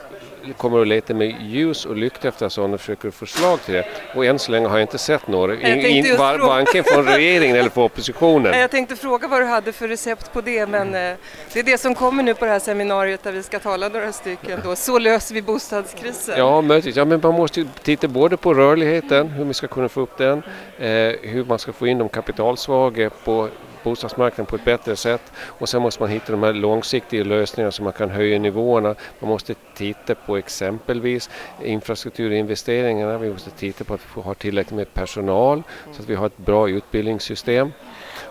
kommer 0.54 0.82
att 0.82 0.88
leta 0.88 1.14
med 1.14 1.36
ljus 1.42 1.86
och 1.86 1.96
lykta 1.96 2.28
efter 2.28 2.50
sådana 2.50 2.78
försöker 2.78 3.12
förslag 3.12 3.62
till 3.62 3.74
det. 3.74 3.86
Och 4.16 4.26
än 4.26 4.40
så 4.40 4.52
länge 4.52 4.68
har 4.68 4.78
jag 4.78 4.84
inte 4.84 4.98
sett 4.98 5.28
några, 5.28 5.54
in, 5.54 6.06
in, 6.06 6.18
varken 6.18 6.84
från 6.84 7.06
regeringen 7.16 7.56
eller 7.56 7.70
från 7.70 7.84
oppositionen. 7.84 8.60
Jag 8.60 8.72
tänkte 8.72 8.96
fråga 8.96 9.28
vad 9.28 9.42
du 9.42 9.46
hade 9.46 9.72
för 9.72 9.88
recept 9.88 10.34
på 10.34 10.42
det, 10.42 10.68
men 10.68 10.88
eh, 10.88 11.18
det 11.54 11.60
är 11.60 11.64
det 11.64 11.78
som 11.78 11.96
kommer 11.96 12.24
nu 12.24 12.34
på 12.34 12.46
det 12.46 12.52
här 12.52 12.60
seminariet 12.60 13.24
där 13.24 13.32
vi 13.32 13.44
ska 13.44 13.60
tala 13.60 13.90
några 13.90 14.12
stycken. 14.12 14.60
Då. 14.64 14.76
Så 14.76 15.00
löser 15.00 15.34
vi 15.34 15.42
bostadskrisen. 15.42 16.38
Ja, 16.38 16.62
möjligtvis. 16.62 16.96
Ja, 16.96 17.06
men 17.06 17.20
man 17.24 17.34
måste 17.34 17.66
titta 17.84 18.08
både 18.08 18.38
på 18.38 18.54
rörligheten, 18.54 19.30
hur 19.30 19.46
man 19.46 19.54
ska 19.54 19.68
kunna 19.68 19.90
få 19.90 20.02
upp 20.02 20.18
den, 20.18 20.44
eh, 20.80 20.88
hur 21.22 21.46
man 21.48 21.60
ska 21.60 21.74
få 21.74 21.88
in 21.88 21.98
de 21.98 22.10
kapitalsvaga 22.10 23.10
på 23.10 23.50
bostadsmarknaden 23.90 24.46
på 24.46 24.56
ett 24.56 24.66
bättre 24.66 24.96
sätt. 24.96 25.32
Och 25.60 25.70
sen 25.70 25.82
måste 25.82 26.04
man 26.04 26.10
hitta 26.10 26.32
de 26.32 26.44
här 26.44 26.54
långsiktiga 26.54 27.24
lösningarna 27.24 27.72
så 27.72 27.84
man 27.84 27.94
kan 27.94 28.10
höja 28.10 28.40
nivåerna. 28.40 28.96
Man 29.20 29.30
måste 29.30 29.56
titta 29.76 30.16
på 30.16 30.38
exempelvis 30.38 31.30
infrastrukturinvesteringarna. 31.64 33.18
Vi 33.18 33.30
måste 33.30 33.50
titta 33.50 33.84
på 33.84 33.94
att 33.94 34.02
vi 34.16 34.22
har 34.22 34.34
tillräckligt 34.34 34.76
med 34.76 34.94
personal 34.94 35.64
så 35.92 36.02
att 36.02 36.10
vi 36.10 36.16
har 36.16 36.26
ett 36.26 36.38
bra 36.38 36.70
utbildningssystem. 36.70 37.72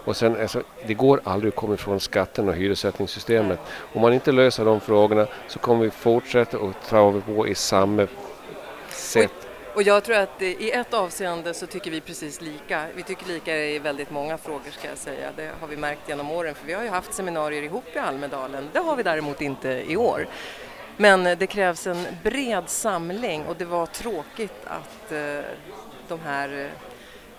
Och 0.04 0.16
sen, 0.16 0.40
alltså, 0.40 0.62
det 0.86 0.94
går 0.94 1.20
aldrig 1.24 1.48
att 1.48 1.56
komma 1.56 1.74
ifrån 1.74 2.00
skatten 2.00 2.48
och 2.48 2.54
hyressättningssystemet. 2.54 3.58
Om 3.94 4.02
man 4.02 4.12
inte 4.12 4.32
löser 4.32 4.64
de 4.64 4.80
frågorna 4.80 5.26
så 5.48 5.58
kommer 5.58 5.84
vi 5.84 5.90
fortsätta 5.90 6.56
att 6.56 6.88
trava 6.88 7.20
på 7.20 7.48
i 7.48 7.54
samma 7.54 8.06
sätt. 8.88 9.45
Och 9.76 9.82
jag 9.82 10.04
tror 10.04 10.16
att 10.16 10.42
i 10.42 10.70
ett 10.70 10.94
avseende 10.94 11.54
så 11.54 11.66
tycker 11.66 11.90
vi 11.90 12.00
precis 12.00 12.40
lika. 12.40 12.86
Vi 12.94 13.02
tycker 13.02 13.26
lika 13.26 13.56
i 13.56 13.78
väldigt 13.78 14.10
många 14.10 14.38
frågor 14.38 14.70
ska 14.70 14.88
jag 14.88 14.98
säga. 14.98 15.30
Det 15.36 15.50
har 15.60 15.68
vi 15.68 15.76
märkt 15.76 16.08
genom 16.08 16.30
åren 16.30 16.54
för 16.54 16.66
vi 16.66 16.72
har 16.72 16.82
ju 16.82 16.88
haft 16.88 17.14
seminarier 17.14 17.62
ihop 17.62 17.84
i 17.94 17.98
Almedalen. 17.98 18.68
Det 18.72 18.78
har 18.78 18.96
vi 18.96 19.02
däremot 19.02 19.40
inte 19.40 19.68
i 19.68 19.96
år. 19.96 20.28
Men 20.96 21.26
eh, 21.26 21.38
det 21.38 21.46
krävs 21.46 21.86
en 21.86 22.06
bred 22.22 22.68
samling 22.68 23.44
och 23.46 23.56
det 23.56 23.64
var 23.64 23.86
tråkigt 23.86 24.64
att 24.64 25.12
eh, 25.12 25.44
de 26.08 26.20
här 26.24 26.70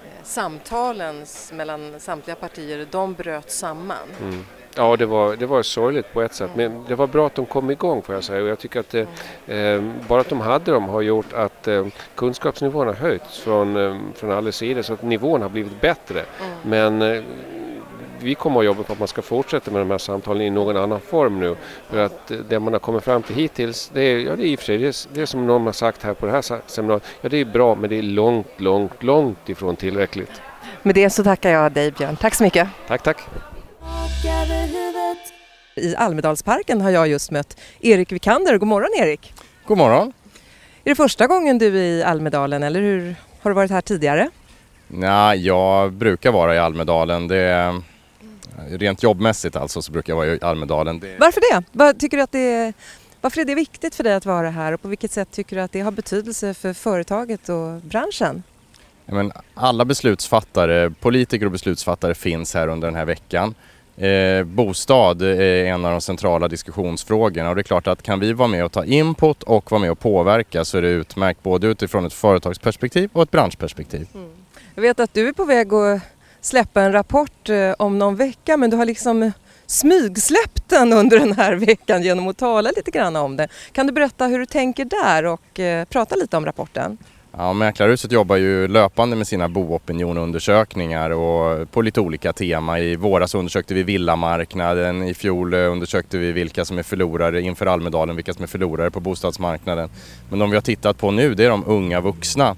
eh, 0.03 0.23
samtalen 0.23 1.25
mellan 1.51 1.99
samtliga 1.99 2.35
partier, 2.35 2.87
de 2.91 3.13
bröt 3.13 3.51
samman. 3.51 4.09
Mm. 4.21 4.45
Ja, 4.77 4.95
det 4.95 5.05
var, 5.05 5.35
det 5.35 5.45
var 5.45 5.63
sorgligt 5.63 6.13
på 6.13 6.21
ett 6.21 6.33
sätt. 6.33 6.51
Men 6.55 6.85
det 6.87 6.95
var 6.95 7.07
bra 7.07 7.27
att 7.27 7.35
de 7.35 7.45
kom 7.45 7.69
igång 7.71 8.01
får 8.01 8.15
jag 8.15 8.23
säga. 8.23 8.43
Och 8.43 8.49
jag 8.49 8.59
tycker 8.59 8.79
att 8.79 8.93
eh, 8.93 9.57
eh, 9.57 9.83
bara 10.07 10.21
att 10.21 10.29
de 10.29 10.41
hade 10.41 10.71
dem 10.71 10.89
har 10.89 11.01
gjort 11.01 11.33
att 11.33 11.67
eh, 11.67 11.85
kunskapsnivån 12.15 12.87
har 12.87 12.93
höjts 12.93 13.39
från, 13.39 13.77
eh, 13.77 13.97
från 14.15 14.31
alla 14.31 14.51
sidor 14.51 14.81
så 14.81 14.93
att 14.93 15.01
nivån 15.01 15.41
har 15.41 15.49
blivit 15.49 15.81
bättre. 15.81 16.19
Mm. 16.19 16.57
Men 16.63 17.15
eh, 17.15 17.23
vi 18.19 18.35
kommer 18.35 18.59
att 18.59 18.65
jobba 18.65 18.83
på 18.83 18.93
att 18.93 18.99
man 18.99 19.07
ska 19.07 19.21
fortsätta 19.21 19.71
med 19.71 19.81
de 19.81 19.91
här 19.91 19.97
samtalen 19.97 20.41
i 20.41 20.49
någon 20.49 20.77
annan 20.77 20.99
form 20.99 21.39
nu. 21.39 21.55
För 21.89 21.97
att 21.97 22.31
eh, 22.31 22.37
det 22.49 22.59
man 22.59 22.73
har 22.73 22.79
kommit 22.79 23.03
fram 23.03 23.23
till 23.23 23.35
hittills, 23.35 23.91
det 23.93 24.01
är, 24.01 24.19
ja, 24.19 24.35
det 24.35 24.43
är 24.43 24.47
i 24.47 24.55
och 24.55 24.59
för 24.59 24.65
sig, 24.65 24.77
det 24.77 24.87
är, 24.87 24.95
det 25.13 25.21
är 25.21 25.25
som 25.25 25.47
någon 25.47 25.65
har 25.65 25.73
sagt 25.73 26.03
här 26.03 26.13
på 26.13 26.25
det 26.25 26.31
här 26.31 26.61
seminariet, 26.67 27.03
ja 27.21 27.29
det 27.29 27.37
är 27.37 27.45
bra 27.45 27.75
men 27.75 27.89
det 27.89 27.95
är 27.95 28.03
långt, 28.03 28.47
långt, 28.57 29.03
långt 29.03 29.49
ifrån 29.49 29.75
tillräckligt. 29.75 30.41
Med 30.83 30.95
det 30.95 31.09
så 31.09 31.23
tackar 31.23 31.49
jag 31.49 31.71
dig 31.71 31.91
Björn. 31.91 32.15
Tack 32.15 32.35
så 32.35 32.43
mycket. 32.43 32.67
Tack, 32.87 33.03
tack. 33.03 33.17
I 35.77 35.95
Almedalsparken 35.95 36.81
har 36.81 36.89
jag 36.89 37.07
just 37.07 37.31
mött 37.31 37.59
Erik 37.81 38.11
Vikander. 38.11 38.57
God 38.57 38.67
morgon 38.67 38.89
Erik! 38.97 39.33
God 39.65 39.77
morgon! 39.77 40.13
Är 40.83 40.89
det 40.89 40.95
första 40.95 41.27
gången 41.27 41.57
du 41.57 41.67
är 41.67 41.73
i 41.73 42.03
Almedalen 42.03 42.63
eller 42.63 42.79
hur 42.79 43.15
har 43.41 43.51
du 43.51 43.55
varit 43.55 43.71
här 43.71 43.81
tidigare? 43.81 44.29
Nej, 44.87 45.45
jag 45.45 45.93
brukar 45.93 46.31
vara 46.31 46.55
i 46.55 46.59
Almedalen. 46.59 47.27
Det 47.27 47.37
är, 47.37 47.81
rent 48.69 49.03
jobbmässigt 49.03 49.55
alltså 49.55 49.81
så 49.81 49.91
brukar 49.91 50.13
jag 50.13 50.17
vara 50.17 50.27
i 50.27 50.39
Almedalen. 50.41 50.99
Det... 50.99 51.17
Varför 51.19 51.41
det? 51.41 51.63
Vad 51.71 51.99
tycker 51.99 52.17
du 52.17 52.23
att 52.23 52.31
det 52.31 52.39
är, 52.53 52.73
varför 53.21 53.41
är 53.41 53.45
det 53.45 53.55
viktigt 53.55 53.95
för 53.95 54.03
dig 54.03 54.13
att 54.13 54.25
vara 54.25 54.49
här 54.49 54.73
och 54.73 54.81
på 54.81 54.87
vilket 54.87 55.11
sätt 55.11 55.31
tycker 55.31 55.55
du 55.55 55.61
att 55.61 55.71
det 55.71 55.81
har 55.81 55.91
betydelse 55.91 56.53
för 56.53 56.73
företaget 56.73 57.49
och 57.49 57.81
branschen? 57.81 58.43
Men 59.05 59.31
alla 59.53 59.85
beslutsfattare, 59.85 60.89
politiker 60.89 61.45
och 61.45 61.51
beslutsfattare 61.51 62.15
finns 62.15 62.53
här 62.53 62.67
under 62.67 62.87
den 62.87 62.95
här 62.95 63.05
veckan. 63.05 63.55
Eh, 63.97 64.43
bostad 64.43 65.21
är 65.21 65.65
en 65.65 65.85
av 65.85 65.91
de 65.91 66.01
centrala 66.01 66.47
diskussionsfrågorna 66.47 67.49
och 67.49 67.55
det 67.55 67.61
är 67.61 67.63
klart 67.63 67.87
att 67.87 68.03
kan 68.03 68.19
vi 68.19 68.33
vara 68.33 68.47
med 68.47 68.65
och 68.65 68.71
ta 68.71 68.85
input 68.85 69.43
och 69.43 69.71
vara 69.71 69.81
med 69.81 69.91
och 69.91 69.99
påverka 69.99 70.65
så 70.65 70.77
är 70.77 70.81
det 70.81 70.89
utmärkt 70.89 71.43
både 71.43 71.67
utifrån 71.67 72.05
ett 72.05 72.13
företagsperspektiv 72.13 73.09
och 73.13 73.23
ett 73.23 73.31
branschperspektiv. 73.31 74.07
Mm. 74.13 74.29
Jag 74.75 74.81
vet 74.81 74.99
att 74.99 75.13
du 75.13 75.27
är 75.27 75.33
på 75.33 75.45
väg 75.45 75.73
att 75.73 76.01
släppa 76.41 76.81
en 76.81 76.91
rapport 76.91 77.49
eh, 77.49 77.71
om 77.79 77.99
någon 77.99 78.15
vecka 78.15 78.57
men 78.57 78.69
du 78.69 78.77
har 78.77 78.85
liksom 78.85 79.31
smygsläppt 79.65 80.69
den 80.69 80.93
under 80.93 81.19
den 81.19 81.33
här 81.33 81.53
veckan 81.65 82.03
genom 82.03 82.27
att 82.27 82.37
tala 82.37 82.71
lite 82.75 82.91
grann 82.91 83.15
om 83.15 83.37
det. 83.37 83.47
Kan 83.71 83.87
du 83.87 83.93
berätta 83.93 84.27
hur 84.27 84.39
du 84.39 84.45
tänker 84.45 84.85
där 84.85 85.25
och 85.25 85.59
eh, 85.59 85.85
prata 85.85 86.15
lite 86.15 86.37
om 86.37 86.45
rapporten? 86.45 86.97
Ja, 87.39 87.53
Mäklarhuset 87.53 88.11
jobbar 88.11 88.35
ju 88.35 88.67
löpande 88.67 89.15
med 89.15 89.27
sina 89.27 89.49
boopinionundersökningar 89.49 91.09
och 91.09 91.71
på 91.71 91.81
lite 91.81 92.01
olika 92.01 92.33
tema. 92.33 92.79
I 92.79 92.95
våras 92.95 93.35
undersökte 93.35 93.73
vi 93.73 93.83
villamarknaden, 93.83 95.03
i 95.03 95.13
fjol 95.13 95.53
eh, 95.53 95.71
undersökte 95.71 96.17
vi 96.17 96.31
vilka 96.31 96.65
som 96.65 96.77
är 96.77 96.83
förlorare 96.83 97.41
inför 97.41 97.65
Almedalen, 97.65 98.15
vilka 98.15 98.33
som 98.33 98.43
är 98.43 98.47
förlorare 98.47 98.91
på 98.91 98.99
bostadsmarknaden. 98.99 99.89
Men 100.29 100.39
de 100.39 100.49
vi 100.49 100.55
har 100.55 100.61
tittat 100.61 100.97
på 100.97 101.11
nu 101.11 101.35
det 101.35 101.45
är 101.45 101.49
de 101.49 101.63
unga 101.67 102.01
vuxna. 102.01 102.55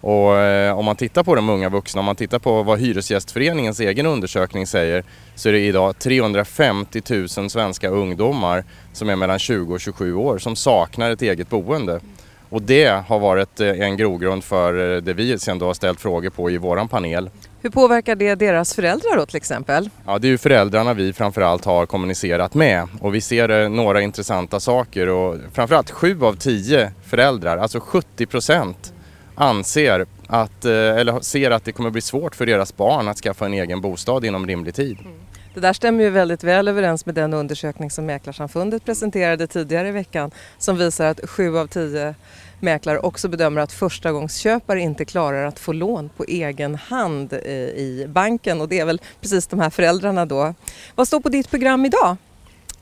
Och 0.00 0.36
eh, 0.36 0.78
om 0.78 0.84
man 0.84 0.96
tittar 0.96 1.24
på 1.24 1.34
de 1.34 1.48
unga 1.48 1.68
vuxna, 1.68 1.98
om 1.98 2.04
man 2.04 2.16
tittar 2.16 2.38
på 2.38 2.62
vad 2.62 2.80
Hyresgästföreningens 2.80 3.80
egen 3.80 4.06
undersökning 4.06 4.66
säger 4.66 5.04
så 5.34 5.48
är 5.48 5.52
det 5.52 5.60
idag 5.60 5.98
350 5.98 7.02
000 7.10 7.50
svenska 7.50 7.88
ungdomar 7.88 8.64
som 8.92 9.08
är 9.08 9.16
mellan 9.16 9.38
20 9.38 9.74
och 9.74 9.80
27 9.80 10.14
år 10.14 10.38
som 10.38 10.56
saknar 10.56 11.10
ett 11.10 11.22
eget 11.22 11.48
boende. 11.48 12.00
Och 12.50 12.62
det 12.62 13.04
har 13.06 13.18
varit 13.18 13.60
eh, 13.60 13.68
en 13.68 13.96
grogrund 13.96 14.44
för 14.44 14.96
eh, 14.96 15.02
det 15.02 15.12
vi 15.12 15.38
sen 15.38 15.58
då 15.58 15.66
har 15.66 15.74
ställt 15.74 16.00
frågor 16.00 16.30
på 16.30 16.50
i 16.50 16.58
våran 16.58 16.88
panel. 16.88 17.30
Hur 17.62 17.70
påverkar 17.70 18.14
det 18.14 18.34
deras 18.34 18.74
föräldrar 18.74 19.16
då 19.16 19.26
till 19.26 19.36
exempel? 19.36 19.90
Ja, 20.06 20.18
det 20.18 20.26
är 20.26 20.30
ju 20.30 20.38
föräldrarna 20.38 20.94
vi 20.94 21.12
framförallt 21.12 21.64
har 21.64 21.86
kommunicerat 21.86 22.54
med 22.54 22.88
och 23.00 23.14
vi 23.14 23.20
ser 23.20 23.48
eh, 23.48 23.68
några 23.68 24.00
intressanta 24.00 24.60
saker 24.60 25.08
och 25.08 25.36
framförallt 25.52 25.90
sju 25.90 26.22
av 26.22 26.34
tio 26.36 26.92
föräldrar, 27.04 27.58
alltså 27.58 27.80
70 27.80 28.26
procent, 28.26 28.92
anser 29.34 30.06
att, 30.26 30.64
eller 30.64 31.20
ser 31.20 31.50
att 31.50 31.64
det 31.64 31.72
kommer 31.72 31.90
bli 31.90 32.00
svårt 32.00 32.36
för 32.36 32.46
deras 32.46 32.76
barn 32.76 33.08
att 33.08 33.16
skaffa 33.16 33.46
en 33.46 33.54
egen 33.54 33.80
bostad 33.80 34.24
inom 34.24 34.46
rimlig 34.46 34.74
tid. 34.74 34.98
Mm. 35.00 35.12
Det 35.60 35.66
där 35.66 35.72
stämmer 35.72 36.04
ju 36.04 36.10
väldigt 36.10 36.44
väl 36.44 36.68
överens 36.68 37.06
med 37.06 37.14
den 37.14 37.34
undersökning 37.34 37.90
som 37.90 38.06
Mäklarsamfundet 38.06 38.84
presenterade 38.84 39.46
tidigare 39.46 39.88
i 39.88 39.90
veckan 39.90 40.30
som 40.58 40.76
visar 40.76 41.06
att 41.06 41.30
sju 41.30 41.58
av 41.58 41.66
tio 41.66 42.14
mäklare 42.60 42.98
också 42.98 43.28
bedömer 43.28 43.60
att 43.60 43.72
förstagångsköpare 43.72 44.80
inte 44.80 45.04
klarar 45.04 45.46
att 45.46 45.58
få 45.58 45.72
lån 45.72 46.10
på 46.16 46.24
egen 46.24 46.74
hand 46.74 47.32
i 47.32 48.06
banken 48.08 48.60
och 48.60 48.68
det 48.68 48.78
är 48.78 48.84
väl 48.84 49.00
precis 49.20 49.46
de 49.46 49.60
här 49.60 49.70
föräldrarna 49.70 50.26
då. 50.26 50.54
Vad 50.94 51.06
står 51.06 51.20
på 51.20 51.28
ditt 51.28 51.50
program 51.50 51.84
idag? 51.84 52.16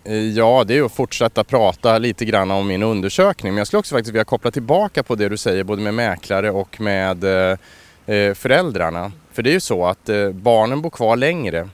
Eh, 0.04 0.16
ja, 0.16 0.64
det 0.66 0.78
är 0.78 0.82
att 0.82 0.92
fortsätta 0.92 1.44
prata 1.44 1.98
lite 1.98 2.24
grann 2.24 2.50
om 2.50 2.66
min 2.66 2.82
undersökning 2.82 3.52
men 3.52 3.58
jag 3.58 3.66
skulle 3.66 3.78
också 3.78 3.94
faktiskt 3.94 4.14
vilja 4.14 4.24
koppla 4.24 4.50
tillbaka 4.50 5.02
på 5.02 5.14
det 5.14 5.28
du 5.28 5.36
säger 5.36 5.64
både 5.64 5.82
med 5.82 5.94
mäklare 5.94 6.50
och 6.50 6.80
med 6.80 7.24
eh, 7.24 7.58
eh, 8.06 8.34
föräldrarna. 8.34 9.12
För 9.32 9.42
det 9.42 9.50
är 9.50 9.54
ju 9.54 9.60
så 9.60 9.86
att 9.86 10.10
barnen 10.32 10.82
bor 10.82 10.90
kvar 10.90 11.16
längre. 11.16 11.68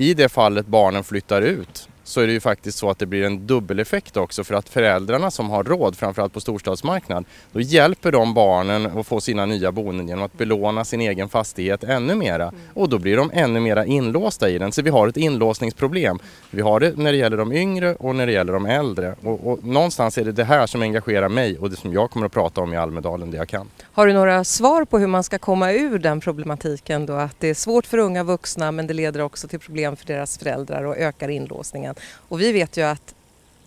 I 0.00 0.14
det 0.14 0.28
fallet 0.28 0.66
barnen 0.66 1.04
flyttar 1.04 1.42
ut 1.42 1.88
så 2.08 2.20
är 2.20 2.26
det 2.26 2.32
ju 2.32 2.40
faktiskt 2.40 2.78
så 2.78 2.90
att 2.90 2.98
det 2.98 3.06
blir 3.06 3.22
en 3.22 3.46
dubbeleffekt 3.46 4.16
också 4.16 4.44
för 4.44 4.54
att 4.54 4.68
föräldrarna 4.68 5.30
som 5.30 5.50
har 5.50 5.64
råd, 5.64 5.96
framförallt 5.96 6.32
på 6.32 6.40
storstadsmarknad, 6.40 7.24
då 7.52 7.60
hjälper 7.60 8.12
de 8.12 8.34
barnen 8.34 8.98
att 8.98 9.06
få 9.06 9.20
sina 9.20 9.46
nya 9.46 9.72
boenden 9.72 10.08
genom 10.08 10.24
att 10.24 10.38
belåna 10.38 10.84
sin 10.84 11.00
egen 11.00 11.28
fastighet 11.28 11.84
ännu 11.84 12.14
mera 12.14 12.48
mm. 12.48 12.60
och 12.74 12.88
då 12.88 12.98
blir 12.98 13.16
de 13.16 13.30
ännu 13.34 13.60
mera 13.60 13.86
inlåsta 13.86 14.48
i 14.48 14.58
den. 14.58 14.72
Så 14.72 14.82
vi 14.82 14.90
har 14.90 15.08
ett 15.08 15.16
inlåsningsproblem. 15.16 16.18
Vi 16.50 16.62
har 16.62 16.80
det 16.80 16.96
när 16.96 17.12
det 17.12 17.18
gäller 17.18 17.36
de 17.36 17.52
yngre 17.52 17.94
och 17.94 18.14
när 18.14 18.26
det 18.26 18.32
gäller 18.32 18.52
de 18.52 18.66
äldre 18.66 19.14
och, 19.22 19.46
och 19.46 19.64
någonstans 19.64 20.18
är 20.18 20.24
det 20.24 20.32
det 20.32 20.44
här 20.44 20.66
som 20.66 20.82
engagerar 20.82 21.28
mig 21.28 21.58
och 21.58 21.70
det 21.70 21.76
som 21.76 21.92
jag 21.92 22.10
kommer 22.10 22.26
att 22.26 22.32
prata 22.32 22.60
om 22.60 22.72
i 22.72 22.76
Almedalen 22.76 23.30
det 23.30 23.36
jag 23.36 23.48
kan. 23.48 23.70
Har 23.92 24.06
du 24.06 24.12
några 24.12 24.44
svar 24.44 24.84
på 24.84 24.98
hur 24.98 25.06
man 25.06 25.24
ska 25.24 25.38
komma 25.38 25.72
ur 25.72 25.98
den 25.98 26.20
problematiken 26.20 27.06
då 27.06 27.12
att 27.12 27.40
det 27.40 27.48
är 27.48 27.54
svårt 27.54 27.86
för 27.86 27.98
unga 27.98 28.24
vuxna 28.24 28.72
men 28.72 28.86
det 28.86 28.94
leder 28.94 29.20
också 29.20 29.48
till 29.48 29.60
problem 29.60 29.96
för 29.96 30.06
deras 30.06 30.38
föräldrar 30.38 30.84
och 30.84 30.96
ökar 30.96 31.28
inlåsningen? 31.28 31.94
Och 32.28 32.40
vi 32.40 32.52
vet 32.52 32.76
ju 32.76 32.82
att 32.82 33.14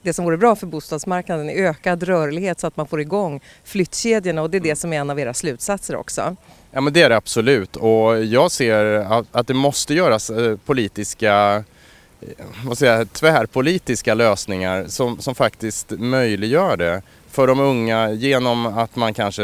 det 0.02 0.14
som 0.14 0.26
vore 0.26 0.38
bra 0.38 0.56
för 0.56 0.68
bostadsmarknaden 0.68 1.50
är 1.50 1.54
ökad 1.54 2.04
rörlighet 2.04 2.60
så 2.60 2.68
att 2.68 2.78
man 2.78 2.88
får 2.88 3.02
igång 3.02 3.42
flyttkedjorna 3.64 4.42
och 4.42 4.50
det 4.50 4.58
är 4.58 4.62
det 4.62 4.76
som 4.76 4.94
är 4.94 4.98
en 4.98 5.10
av 5.10 5.20
era 5.20 5.34
slutsatser 5.34 5.96
också. 5.96 6.36
Ja 6.72 6.82
men 6.82 6.94
det 6.94 7.02
är 7.02 7.10
det 7.10 7.18
absolut 7.18 7.76
och 7.76 8.24
jag 8.24 8.52
ser 8.52 8.86
att, 9.32 9.48
det 9.48 9.54
måste 9.54 9.94
göras 9.94 10.30
eh, 10.30 10.58
politiska 10.66 11.64
vad 12.66 12.78
säger 12.78 12.98
jag, 12.98 13.14
tvärpolitiska 13.14 14.14
lösningar 14.14 14.86
som, 14.88 15.20
som 15.20 15.36
faktiskt 15.36 15.92
möjliggör 15.92 16.78
det 16.78 17.02
för 17.30 17.48
de 17.48 17.60
unga 17.60 18.12
genom 18.12 18.66
att 18.66 18.96
man 18.96 19.14
kanske 19.14 19.44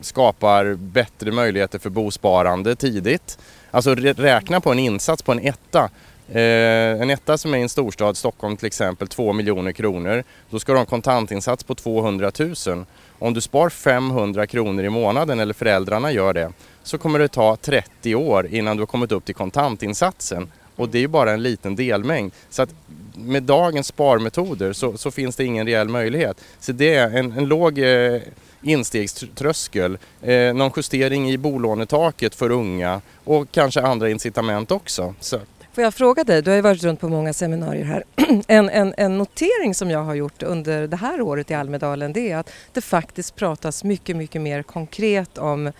skapar 0.00 0.74
bättre 0.74 1.32
möjligheter 1.32 1.78
för 1.78 1.90
bosparande 1.90 2.76
tidigt. 2.76 3.38
Alltså 3.70 3.94
räkna 3.94 4.60
på 4.60 4.72
en 4.72 4.78
insats 4.78 5.22
på 5.22 5.32
en 5.32 5.38
etta. 5.38 5.90
Eh, 6.28 7.02
en 7.02 7.10
etta 7.10 7.38
som 7.38 7.54
är 7.54 7.58
i 7.58 7.62
en 7.62 7.68
storstad, 7.68 8.16
Stockholm 8.16 8.56
till 8.56 8.66
exempel, 8.66 9.08
2 9.08 9.32
miljoner 9.32 9.72
kronor. 9.72 10.24
Då 10.50 10.58
ska 10.58 10.72
du 10.72 10.76
ha 10.76 10.80
en 10.80 10.86
kontantinsats 10.86 11.64
på 11.64 11.74
200 11.74 12.32
000. 12.66 12.86
Om 13.18 13.34
du 13.34 13.40
spar 13.40 13.68
500 13.68 14.46
kronor 14.46 14.84
i 14.84 14.90
månaden, 14.90 15.40
eller 15.40 15.54
föräldrarna 15.54 16.12
gör 16.12 16.32
det, 16.32 16.52
så 16.82 16.98
kommer 16.98 17.18
det 17.18 17.28
ta 17.28 17.56
30 17.56 18.14
år 18.14 18.46
innan 18.46 18.76
du 18.76 18.80
har 18.80 18.86
kommit 18.86 19.12
upp 19.12 19.24
till 19.24 19.34
kontantinsatsen. 19.34 20.52
Och 20.76 20.88
det 20.88 20.98
är 20.98 21.00
ju 21.00 21.08
bara 21.08 21.32
en 21.32 21.42
liten 21.42 21.76
delmängd. 21.76 22.32
Så 22.50 22.62
att 22.62 22.74
med 23.14 23.42
dagens 23.42 23.86
sparmetoder 23.86 24.72
så, 24.72 24.96
så 24.96 25.10
finns 25.10 25.36
det 25.36 25.44
ingen 25.44 25.66
reell 25.66 25.88
möjlighet. 25.88 26.40
Så 26.60 26.72
det 26.72 26.94
är 26.94 27.16
en, 27.16 27.32
en 27.32 27.44
låg 27.44 27.78
eh, 27.78 28.20
instegströskel, 28.62 29.98
eh, 30.22 30.54
någon 30.54 30.72
justering 30.76 31.30
i 31.30 31.38
bolånetaket 31.38 32.34
för 32.34 32.50
unga 32.50 33.00
och 33.24 33.50
kanske 33.52 33.80
andra 33.80 34.10
incitament 34.10 34.70
också. 34.70 35.14
Så. 35.20 35.40
Får 35.74 35.84
jag 35.84 35.94
fråga 35.94 36.24
dig, 36.24 36.42
du 36.42 36.50
har 36.50 36.56
ju 36.56 36.62
varit 36.62 36.82
runt 36.82 37.00
på 37.00 37.08
många 37.08 37.32
seminarier 37.32 37.84
här. 37.84 38.04
En, 38.48 38.68
en, 38.68 38.94
en, 38.96 39.18
notering 39.18 39.74
som 39.74 39.90
jag 39.90 40.02
har 40.02 40.14
gjort 40.14 40.42
under 40.42 40.86
det 40.86 40.96
här 40.96 41.20
året 41.20 41.50
i 41.50 41.54
Almedalen 41.54 42.12
det 42.12 42.30
är 42.30 42.36
att 42.36 42.50
det 42.72 42.80
faktiskt 42.80 43.36
pratas 43.36 43.84
mycket, 43.84 44.16
mycket 44.16 44.40
mer 44.40 44.62
konkret 44.62 45.38
om 45.38 45.72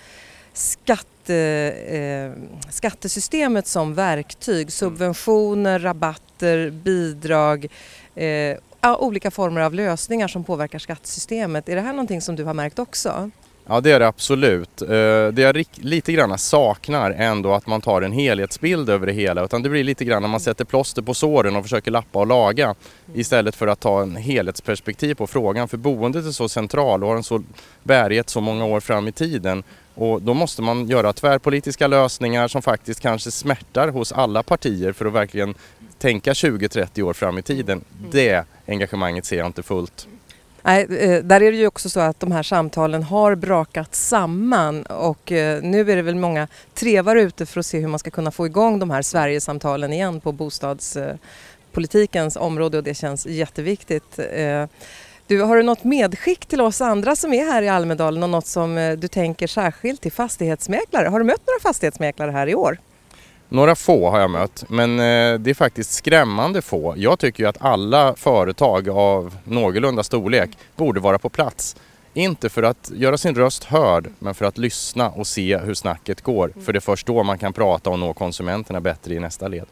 skatte, 0.53 1.37
eh, 1.89 2.31
skattesystemet 2.71 3.67
som 3.67 3.95
verktyg, 3.95 4.73
subventioner, 4.73 5.79
rabatter, 5.79 6.71
bidrag 6.71 7.67
eh, 8.15 8.59
olika 8.99 9.31
former 9.31 9.61
av 9.61 9.75
lösningar 9.75 10.29
som 10.29 10.45
påverkar 10.45 10.79
skattesystemet. 10.79 11.69
Är 11.69 11.75
det 11.75 11.81
här 11.81 11.93
någonting 11.93 12.21
som 12.21 12.37
du 12.37 12.45
har 12.45 12.55
märkt 12.55 12.79
också? 12.79 13.31
Ja 13.67 13.81
det 13.81 13.93
är 13.93 14.01
det 14.01 14.07
absolut. 14.07 14.83
Eh, 14.83 14.89
det 15.33 15.39
jag 15.39 15.65
lite 15.75 16.13
grann 16.13 16.39
saknar 16.39 17.11
är 17.11 17.27
ändå 17.27 17.55
att 17.55 17.67
man 17.67 17.81
tar 17.81 18.03
en 18.03 18.13
helhetsbild 18.13 18.91
över 18.91 19.07
det 19.07 19.13
hela 19.13 19.45
utan 19.45 19.63
det 19.63 19.69
blir 19.69 19.85
lite 19.85 20.05
grann 20.05 20.23
när 20.23 20.29
man 20.29 20.41
sätter 20.41 20.65
plåster 20.65 21.03
på 21.03 21.15
såren 21.15 21.57
och 21.57 21.63
försöker 21.63 21.91
lappa 21.91 22.19
och 22.19 22.27
laga 22.27 22.75
istället 23.15 23.55
för 23.55 23.67
att 23.67 23.81
ta 23.81 24.03
en 24.03 24.17
helhetsperspektiv 24.17 25.15
på 25.15 25.27
frågan 25.27 25.69
för 25.69 25.77
boendet 25.77 26.27
är 26.27 26.31
så 26.31 26.49
central 26.49 27.03
och 27.03 27.09
har 27.09 27.17
en 27.17 27.23
så 27.23 27.43
bärighet 27.83 28.31
så 28.31 28.41
många 28.41 28.65
år 28.65 28.81
fram 28.81 29.09
i 29.09 29.13
tiden 29.13 29.63
och 29.95 30.23
då 30.23 30.35
måste 30.35 30.63
man 30.63 30.89
göra 30.89 31.13
tvärpolitiska 31.13 31.87
lösningar 31.87 32.49
som 32.49 32.63
faktiskt 32.63 33.01
kanske 33.01 33.31
smärtar 33.31 33.89
hos 33.89 34.13
alla 34.13 34.43
partier 34.43 34.93
för 34.93 35.07
att 35.07 35.13
verkligen 35.13 35.55
tänka 35.99 36.33
20-30 36.33 37.03
år 37.03 37.13
fram 37.13 37.39
i 37.39 37.43
tiden. 37.43 37.85
Det 38.11 38.47
engagemanget 38.67 39.25
ser 39.25 39.37
jag 39.37 39.47
inte 39.47 39.63
fullt. 39.63 40.09
Nej, 40.67 40.83
eh, 40.83 41.25
där 41.25 41.43
är 41.43 41.53
det 41.53 41.59
ju 41.59 41.67
också 41.67 41.91
så 41.91 42.01
att 42.01 42.21
de 42.21 42.33
här 42.33 42.43
samtalen 42.43 43.03
har 43.03 43.35
brakat 43.35 43.95
samman 43.95 44.83
och 44.83 45.33
eh, 45.33 45.63
nu 45.63 45.81
är 45.81 45.97
det 45.97 46.03
väl 46.03 46.15
många 46.15 46.49
trevar 46.75 47.17
ute 47.17 47.47
för 47.47 47.61
att 47.61 47.67
se 47.67 47.79
hur 47.79 47.89
man 47.89 47.99
ska 47.99 48.11
kunna 48.11 48.31
få 48.31 48.47
igång 48.47 48.79
de 48.79 48.91
här 48.91 49.03
Sverigesamtalen 49.03 49.93
igen 49.93 50.21
på 50.21 50.33
bostadspolitikens 50.33 52.37
eh, 52.37 52.43
område 52.43 52.77
och 52.77 52.85
det 52.85 52.95
känns 52.95 53.27
jätteviktigt. 53.27 54.19
Du, 55.27 55.43
har 55.43 55.57
du 55.57 55.63
något 55.63 55.85
medskick 55.85 56.47
till 56.47 56.61
oss 56.61 56.81
andra 56.81 57.17
som 57.17 57.33
är 57.33 57.45
här 57.45 57.63
i 57.63 57.69
Almedalen 57.69 58.23
och 58.23 58.31
något 58.31 58.47
som 58.47 58.97
du 58.99 59.09
tänker 59.09 59.47
särskilt 59.47 60.01
till 60.01 60.13
fastighetsmäklare? 60.13 61.09
Har 61.09 61.19
du 61.19 61.25
mött 61.25 61.47
några 61.47 61.61
fastighetsmäklare 61.61 62.31
här 62.31 62.47
i 62.47 62.55
år? 62.55 62.79
Några 63.55 63.75
få 63.75 64.11
har 64.11 64.21
jag 64.21 64.31
mött, 64.31 64.65
men 64.69 64.91
eh, 64.91 65.39
det 65.39 65.51
är 65.51 65.55
faktiskt 65.55 65.93
skrämmande 65.93 66.63
få. 66.63 66.95
Jag 66.97 67.19
tycker 67.19 67.43
ju 67.43 67.49
att 67.49 67.63
alla 67.63 68.15
företag 68.17 68.89
av 68.89 69.37
någorlunda 69.45 70.03
storlek 70.03 70.51
borde 70.77 71.01
vara 71.01 71.19
på 71.19 71.29
plats. 71.29 71.77
Inte 72.15 72.49
för 72.49 72.63
att 72.63 72.91
göra 72.95 73.19
sin 73.19 73.35
röst 73.35 73.65
hörd, 73.65 74.09
men 74.19 74.35
för 74.35 74.45
att 74.45 74.59
lyssna 74.59 75.11
och 75.11 75.27
se 75.27 75.59
hur 75.59 75.75
snacket 75.75 76.23
går. 76.23 76.53
För 76.65 76.73
det 76.73 76.79
är 76.79 76.81
först 76.81 77.07
då 77.07 77.23
man 77.23 77.39
kan 77.39 77.53
prata 77.53 77.91
och 77.91 77.99
nå 77.99 78.13
konsumenterna 78.13 78.81
bättre 78.81 79.15
i 79.15 79.21
nästa 79.21 79.49
led. 79.49 79.67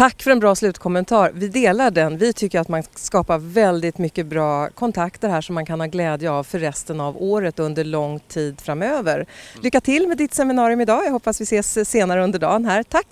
Mm. 0.00 0.10
Tack 0.10 0.22
för 0.22 0.30
en 0.30 0.40
bra 0.40 0.54
slutkommentar. 0.54 1.30
Vi 1.34 1.48
delar 1.48 1.90
den. 1.90 2.18
Vi 2.18 2.32
tycker 2.32 2.60
att 2.60 2.68
man 2.68 2.82
skapar 2.94 3.38
väldigt 3.38 3.98
mycket 3.98 4.26
bra 4.26 4.68
kontakter 4.68 5.28
här 5.28 5.40
som 5.40 5.54
man 5.54 5.66
kan 5.66 5.80
ha 5.80 5.86
glädje 5.86 6.30
av 6.30 6.44
för 6.44 6.58
resten 6.58 7.00
av 7.00 7.22
året 7.22 7.58
under 7.58 7.84
lång 7.84 8.20
tid 8.20 8.60
framöver. 8.60 9.26
Lycka 9.62 9.80
till 9.80 10.08
med 10.08 10.18
ditt 10.18 10.34
seminarium 10.34 10.80
idag. 10.80 11.04
Jag 11.04 11.12
hoppas 11.12 11.40
vi 11.40 11.44
ses 11.44 11.88
senare 11.90 12.24
under 12.24 12.38
dagen 12.38 12.64
här. 12.64 12.82
Tack! 12.82 13.06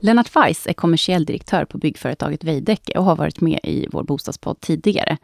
Lennart 0.00 0.36
Weiss 0.36 0.66
är 0.66 0.72
kommersiell 0.72 1.24
direktör 1.24 1.64
på 1.64 1.78
byggföretaget 1.78 2.44
Veidekke 2.44 2.98
och 2.98 3.04
har 3.04 3.16
varit 3.16 3.40
med 3.40 3.60
i 3.62 3.88
vår 3.92 4.02
bostadspodd 4.02 4.60
tidigare. 4.60 5.16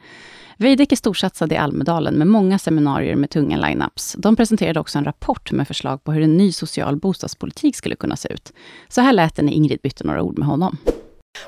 Veidekke 0.57 0.97
storsatsade 0.97 1.55
i 1.55 1.59
Almedalen 1.59 2.15
med 2.15 2.27
många 2.27 2.59
seminarier 2.59 3.17
med 3.17 3.31
tunga 3.31 3.57
lineups. 3.57 4.17
De 4.19 4.37
presenterade 4.37 4.81
också 4.81 4.99
en 4.99 5.05
rapport 5.05 5.53
med 5.53 5.67
förslag 5.69 6.05
på 6.05 6.13
hur 6.13 6.23
en 6.23 6.37
ny 6.37 6.53
social 6.53 6.97
bostadspolitik 6.97 7.77
skulle 7.77 7.97
kunna 7.97 8.17
se 8.17 8.33
ut. 8.33 8.53
Så 8.89 9.01
här 9.01 9.13
lät 9.13 9.37
det 9.37 9.43
när 9.43 9.53
Ingrid 9.53 9.81
bytte 9.83 10.05
några 10.05 10.23
ord 10.23 10.39
med 10.39 10.49
honom. 10.49 10.79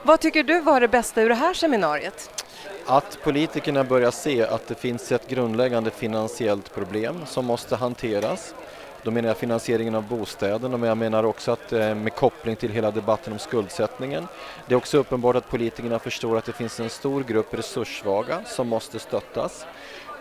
Vad 0.06 0.20
tycker 0.20 0.42
du 0.42 0.60
var 0.60 0.80
det 0.80 0.88
bästa 0.88 1.22
ur 1.22 1.28
det 1.28 1.34
här 1.34 1.54
seminariet? 1.54 2.44
Att 2.86 3.18
politikerna 3.22 3.84
börjar 3.84 4.10
se 4.10 4.42
att 4.42 4.68
det 4.68 4.74
finns 4.74 5.12
ett 5.12 5.28
grundläggande 5.28 5.90
finansiellt 5.90 6.74
problem 6.74 7.26
som 7.26 7.44
måste 7.44 7.76
hanteras. 7.76 8.54
Då 9.02 9.10
menar 9.10 9.28
jag 9.28 9.36
finansieringen 9.36 9.94
av 9.94 10.08
bostäderna 10.08 10.76
men 10.76 10.88
jag 10.88 10.98
menar 10.98 11.24
också 11.24 11.52
att 11.52 11.72
eh, 11.72 11.94
med 11.94 12.14
koppling 12.14 12.56
till 12.56 12.70
hela 12.70 12.90
debatten 12.90 13.32
om 13.32 13.38
skuldsättningen. 13.38 14.28
Det 14.68 14.74
är 14.74 14.76
också 14.76 14.98
uppenbart 14.98 15.36
att 15.36 15.50
politikerna 15.50 15.98
förstår 15.98 16.38
att 16.38 16.44
det 16.44 16.52
finns 16.52 16.80
en 16.80 16.90
stor 16.90 17.22
grupp 17.22 17.54
resurssvaga 17.54 18.44
som 18.44 18.68
måste 18.68 18.98
stöttas. 18.98 19.66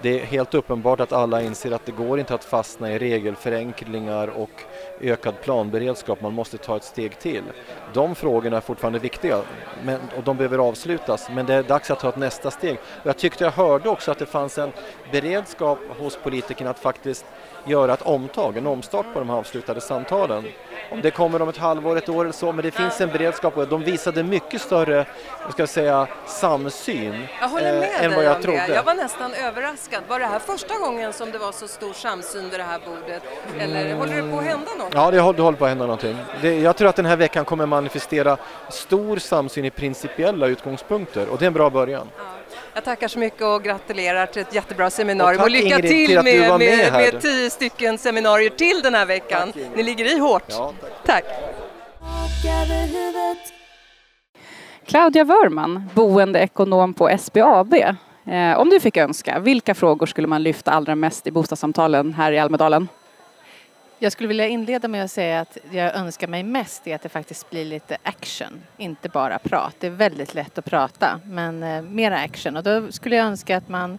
Det 0.03 0.21
är 0.21 0.25
helt 0.25 0.53
uppenbart 0.53 0.99
att 0.99 1.11
alla 1.13 1.41
inser 1.41 1.71
att 1.71 1.85
det 1.85 1.91
går 1.91 2.19
inte 2.19 2.35
att 2.35 2.43
fastna 2.43 2.91
i 2.91 2.97
regelförenklingar 2.97 4.27
och 4.27 4.49
ökad 5.01 5.41
planberedskap, 5.41 6.21
man 6.21 6.33
måste 6.33 6.57
ta 6.57 6.75
ett 6.77 6.83
steg 6.83 7.19
till. 7.19 7.43
De 7.93 8.15
frågorna 8.15 8.57
är 8.57 8.61
fortfarande 8.61 8.99
viktiga 8.99 9.41
men, 9.83 9.99
och 10.17 10.23
de 10.23 10.37
behöver 10.37 10.57
avslutas 10.57 11.29
men 11.29 11.45
det 11.45 11.53
är 11.53 11.63
dags 11.63 11.91
att 11.91 11.99
ta 11.99 12.09
ett 12.09 12.17
nästa 12.17 12.51
steg. 12.51 12.77
Och 13.01 13.07
jag 13.07 13.17
tyckte 13.17 13.43
jag 13.43 13.51
hörde 13.51 13.89
också 13.89 14.11
att 14.11 14.19
det 14.19 14.25
fanns 14.25 14.57
en 14.57 14.71
beredskap 15.11 15.79
hos 15.99 16.17
politikerna 16.23 16.69
att 16.69 16.79
faktiskt 16.79 17.25
göra 17.65 17.93
ett 17.93 18.01
omtag, 18.01 18.57
en 18.57 18.67
omstart 18.67 19.05
på 19.13 19.19
de 19.19 19.29
här 19.29 19.37
avslutade 19.37 19.81
samtalen. 19.81 20.43
Om 20.91 21.01
det 21.01 21.11
kommer 21.11 21.41
om 21.41 21.49
ett 21.49 21.57
halvår, 21.57 21.97
ett 21.97 22.09
år 22.09 22.23
eller 22.23 22.33
så, 22.33 22.51
men 22.51 22.65
det 22.65 22.71
finns 22.71 23.01
en 23.01 23.09
beredskap 23.09 23.57
och 23.57 23.67
de 23.67 23.83
visade 23.83 24.23
mycket 24.23 24.61
större, 24.61 25.05
ska 25.51 25.61
jag 25.61 25.69
säga, 25.69 26.07
samsyn 26.25 27.27
jag 27.41 27.49
håller 27.49 27.79
med 27.79 27.83
eh, 27.83 28.03
än 28.03 28.15
vad 28.15 28.23
jag 28.23 28.35
dig, 28.35 28.43
trodde. 28.43 28.75
Jag 28.75 28.83
var 28.83 28.95
nästan 28.95 29.33
överraskad. 29.33 30.03
Var 30.07 30.19
det 30.19 30.25
här 30.25 30.39
första 30.39 30.79
gången 30.79 31.13
som 31.13 31.31
det 31.31 31.37
var 31.37 31.51
så 31.51 31.67
stor 31.67 31.93
samsyn 31.93 32.49
vid 32.49 32.59
det 32.59 32.63
här 32.63 32.79
bordet? 32.85 33.23
Eller 33.59 33.85
mm. 33.85 33.97
håller 33.97 34.15
det 34.15 34.31
på 34.31 34.37
att 34.37 34.43
hända 34.43 34.71
något? 34.77 34.93
Ja, 34.93 35.11
det 35.11 35.19
håller, 35.19 35.43
håller 35.43 35.57
på 35.57 35.65
att 35.65 35.69
hända 35.69 35.85
någonting. 35.85 36.17
Det, 36.41 36.59
jag 36.59 36.75
tror 36.75 36.89
att 36.89 36.95
den 36.95 37.05
här 37.05 37.17
veckan 37.17 37.45
kommer 37.45 37.65
manifestera 37.65 38.37
stor 38.69 39.17
samsyn 39.17 39.65
i 39.65 39.69
principiella 39.69 40.47
utgångspunkter 40.47 41.29
och 41.29 41.37
det 41.37 41.45
är 41.45 41.47
en 41.47 41.53
bra 41.53 41.69
början. 41.69 42.09
Ja. 42.17 42.23
Jag 42.73 42.83
tackar 42.83 43.07
så 43.07 43.19
mycket 43.19 43.41
och 43.41 43.63
gratulerar 43.63 44.25
till 44.25 44.41
ett 44.41 44.55
jättebra 44.55 44.89
seminarium 44.89 45.39
och, 45.39 45.45
och 45.45 45.51
lycka 45.51 45.75
Ingrid, 45.75 45.91
till, 45.91 46.07
till 46.07 46.23
med, 46.23 46.59
med, 46.59 46.93
med, 46.93 47.21
tio 47.21 47.49
stycken 47.49 47.97
seminarier 47.97 48.49
till 48.49 48.81
den 48.83 48.93
här 48.93 49.05
veckan. 49.05 49.51
Tack, 49.51 49.63
Ni 49.75 49.83
ligger 49.83 50.15
i 50.15 50.19
hårt. 50.19 50.45
Ja, 50.49 50.73
tack. 51.05 51.23
tack. 51.23 51.35
Claudia 54.85 55.23
Wörman, 55.23 55.89
boendeekonom 55.93 56.93
på 56.93 57.17
SBAB. 57.17 57.73
Eh, 57.73 58.59
om 58.59 58.69
du 58.69 58.79
fick 58.79 58.97
önska, 58.97 59.39
vilka 59.39 59.75
frågor 59.75 60.05
skulle 60.05 60.27
man 60.27 60.43
lyfta 60.43 60.71
allra 60.71 60.95
mest 60.95 61.27
i 61.27 61.31
bostadssamtalen 61.31 62.13
här 62.13 62.31
i 62.31 62.39
Almedalen? 62.39 62.87
Jag 64.03 64.11
skulle 64.11 64.27
vilja 64.27 64.47
inleda 64.47 64.87
med 64.87 65.03
att 65.03 65.11
säga 65.11 65.39
att 65.39 65.57
jag 65.71 65.95
önskar 65.95 66.27
mig 66.27 66.43
mest 66.43 66.87
är 66.87 66.95
att 66.95 67.01
det 67.01 67.09
faktiskt 67.09 67.49
blir 67.49 67.65
lite 67.65 67.97
action, 68.03 68.61
inte 68.77 69.09
bara 69.09 69.39
prat. 69.39 69.75
Det 69.79 69.87
är 69.87 69.91
väldigt 69.91 70.33
lätt 70.33 70.57
att 70.57 70.65
prata, 70.65 71.19
men 71.25 71.63
eh, 71.63 71.81
mera 71.81 72.17
action. 72.17 72.57
Och 72.57 72.63
då 72.63 72.91
skulle 72.91 73.15
jag 73.15 73.25
önska 73.25 73.57
att 73.57 73.69
man 73.69 73.97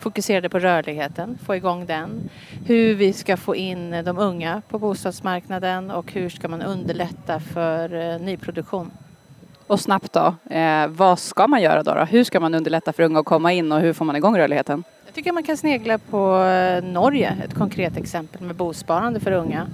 fokuserade 0.00 0.48
på 0.48 0.58
rörligheten, 0.58 1.38
få 1.46 1.56
igång 1.56 1.86
den. 1.86 2.30
Hur 2.66 2.94
vi 2.94 3.12
ska 3.12 3.36
få 3.36 3.56
in 3.56 3.90
de 4.04 4.18
unga 4.18 4.62
på 4.68 4.78
bostadsmarknaden 4.78 5.90
och 5.90 6.12
hur 6.12 6.28
ska 6.28 6.48
man 6.48 6.62
underlätta 6.62 7.40
för 7.40 7.94
eh, 7.94 8.20
nyproduktion. 8.20 8.90
Och 9.66 9.80
snabbt 9.80 10.12
då, 10.12 10.54
eh, 10.54 10.86
vad 10.86 11.18
ska 11.18 11.46
man 11.46 11.62
göra 11.62 11.82
då, 11.82 11.94
då? 11.94 12.04
Hur 12.04 12.24
ska 12.24 12.40
man 12.40 12.54
underlätta 12.54 12.92
för 12.92 13.02
unga 13.02 13.20
att 13.20 13.26
komma 13.26 13.52
in 13.52 13.72
och 13.72 13.80
hur 13.80 13.92
får 13.92 14.04
man 14.04 14.16
igång 14.16 14.38
rörligheten? 14.38 14.84
Jag 15.18 15.24
tycker 15.24 15.32
man 15.32 15.42
kan 15.42 15.56
snegla 15.56 15.98
på 15.98 16.42
eh, 16.42 16.84
Norge, 16.84 17.36
ett 17.44 17.54
konkret 17.54 17.96
exempel 17.96 18.40
med 18.40 18.56
bosparande 18.56 19.20
för 19.20 19.32
unga. 19.32 19.68